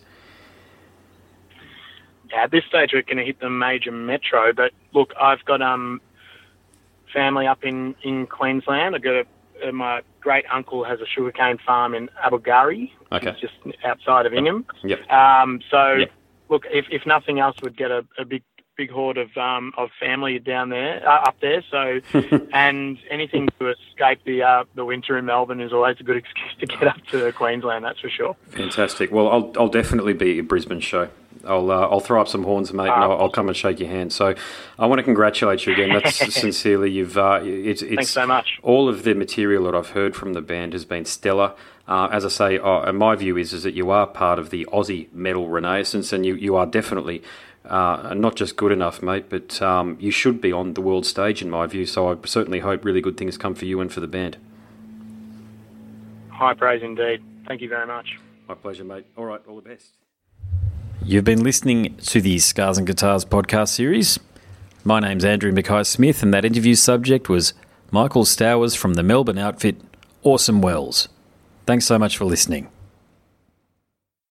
Yeah, 2.29 2.43
at 2.43 2.51
this 2.51 2.63
stage 2.65 2.91
we're 2.93 3.01
going 3.01 3.17
to 3.17 3.25
hit 3.25 3.39
the 3.39 3.49
major 3.49 3.91
metro. 3.91 4.53
But 4.53 4.71
look, 4.93 5.13
I've 5.19 5.43
got 5.45 5.61
um 5.61 6.01
family 7.13 7.47
up 7.47 7.63
in 7.63 7.95
in 8.03 8.27
Queensland. 8.27 8.95
I've 8.95 9.03
got 9.03 9.25
a, 9.63 9.71
my 9.71 10.01
great 10.25 10.45
uncle 10.51 10.83
has 10.83 10.99
a 11.01 11.05
sugarcane 11.05 11.59
farm 11.63 11.93
in 11.93 12.09
Abergowrie, 12.25 12.89
okay. 13.11 13.37
just 13.39 13.53
outside 13.85 14.25
of 14.25 14.33
Ingham. 14.33 14.65
Yep. 14.83 15.07
Um, 15.11 15.61
so 15.69 15.93
yep. 15.93 16.11
look, 16.49 16.63
if 16.71 16.85
if 16.89 17.05
nothing 17.05 17.39
else, 17.39 17.55
we'd 17.61 17.77
get 17.77 17.91
a, 17.91 18.03
a 18.17 18.25
big 18.25 18.41
big 18.75 18.89
horde 18.89 19.19
of 19.19 19.29
um, 19.37 19.71
of 19.77 19.89
family 19.99 20.39
down 20.39 20.69
there, 20.69 21.07
uh, 21.07 21.29
up 21.29 21.35
there. 21.41 21.63
So, 21.69 22.01
and 22.53 22.97
anything 23.11 23.49
to 23.59 23.69
escape 23.69 24.19
the 24.25 24.41
uh, 24.41 24.63
the 24.73 24.83
winter 24.83 25.15
in 25.15 25.25
Melbourne 25.25 25.61
is 25.61 25.71
always 25.71 25.97
a 25.99 26.03
good 26.03 26.17
excuse 26.23 26.55
to 26.59 26.65
get 26.65 26.87
up 26.87 26.97
to 27.11 27.31
Queensland. 27.31 27.85
That's 27.85 27.99
for 27.99 28.09
sure. 28.09 28.35
Fantastic. 28.49 29.11
Well, 29.11 29.29
I'll 29.29 29.53
I'll 29.57 29.69
definitely 29.69 30.13
be 30.13 30.39
at 30.39 30.47
Brisbane 30.47 30.79
show. 30.79 31.09
I'll 31.45 31.71
uh, 31.71 31.87
I'll 31.87 31.99
throw 31.99 32.21
up 32.21 32.27
some 32.27 32.43
horns, 32.43 32.73
mate, 32.73 32.83
and 32.83 33.03
I'll, 33.03 33.21
I'll, 33.21 33.29
come 33.29 33.47
and 33.47 33.55
shake 33.55 33.79
your 33.79 33.89
hand. 33.89 34.13
So, 34.13 34.35
I 34.79 34.85
want 34.85 34.99
to 34.99 35.03
congratulate 35.03 35.65
you 35.65 35.73
again. 35.73 35.89
That's 35.89 36.15
sincerely. 36.33 36.91
You've 36.91 37.17
uh, 37.17 37.39
it's, 37.43 37.81
it's 37.81 37.95
thanks 37.95 38.11
so 38.11 38.27
much. 38.27 38.59
All 38.63 38.89
of 38.89 39.03
the 39.03 39.13
material 39.13 39.65
that 39.65 39.75
I've 39.75 39.89
heard 39.89 40.15
from 40.15 40.33
the 40.33 40.41
band 40.41 40.73
has 40.73 40.85
been 40.85 41.05
stellar. 41.05 41.53
Uh, 41.87 42.09
as 42.11 42.25
I 42.25 42.29
say, 42.29 42.57
uh, 42.57 42.91
my 42.91 43.15
view 43.15 43.37
is 43.37 43.53
is 43.53 43.63
that 43.63 43.73
you 43.73 43.91
are 43.91 44.07
part 44.07 44.39
of 44.39 44.49
the 44.49 44.65
Aussie 44.71 45.11
metal 45.13 45.49
renaissance, 45.49 46.13
and 46.13 46.25
you 46.25 46.35
you 46.35 46.55
are 46.55 46.65
definitely. 46.65 47.21
Uh, 47.67 48.13
not 48.15 48.35
just 48.35 48.57
good 48.57 48.71
enough, 48.71 49.01
mate, 49.01 49.25
but 49.27 49.59
um, 49.59 49.97
you 49.99 50.11
should 50.11 50.39
be 50.39 50.51
on 50.51 50.75
the 50.75 50.81
world 50.81 51.03
stage, 51.03 51.41
in 51.41 51.49
my 51.49 51.65
view. 51.65 51.83
So 51.83 52.11
I 52.11 52.15
certainly 52.23 52.59
hope 52.59 52.85
really 52.85 53.01
good 53.01 53.17
things 53.17 53.39
come 53.39 53.55
for 53.55 53.65
you 53.65 53.81
and 53.81 53.91
for 53.91 54.01
the 54.01 54.07
band. 54.07 54.37
High 56.29 56.53
praise 56.53 56.83
indeed. 56.83 57.23
Thank 57.47 57.61
you 57.61 57.69
very 57.69 57.87
much. 57.87 58.19
My 58.47 58.55
pleasure, 58.55 58.83
mate. 58.83 59.05
All 59.17 59.25
right, 59.25 59.41
all 59.47 59.55
the 59.55 59.67
best. 59.67 59.93
You've 61.03 61.23
been 61.23 61.43
listening 61.43 61.95
to 61.97 62.21
the 62.21 62.39
Scars 62.39 62.77
and 62.77 62.87
Guitars 62.87 63.25
podcast 63.25 63.69
series. 63.69 64.19
My 64.83 64.99
name's 64.99 65.25
Andrew 65.25 65.51
Mackay 65.51 65.83
Smith, 65.83 66.23
and 66.23 66.33
that 66.33 66.45
interview 66.45 66.75
subject 66.75 67.29
was 67.29 67.53
Michael 67.91 68.23
Stowers 68.23 68.75
from 68.75 68.95
the 68.95 69.03
Melbourne 69.03 69.37
outfit 69.37 69.79
Orsome 70.23 70.61
Welles. 70.61 71.07
Thanks 71.65 71.85
so 71.85 71.99
much 71.99 72.17
for 72.17 72.25
listening. 72.25 72.69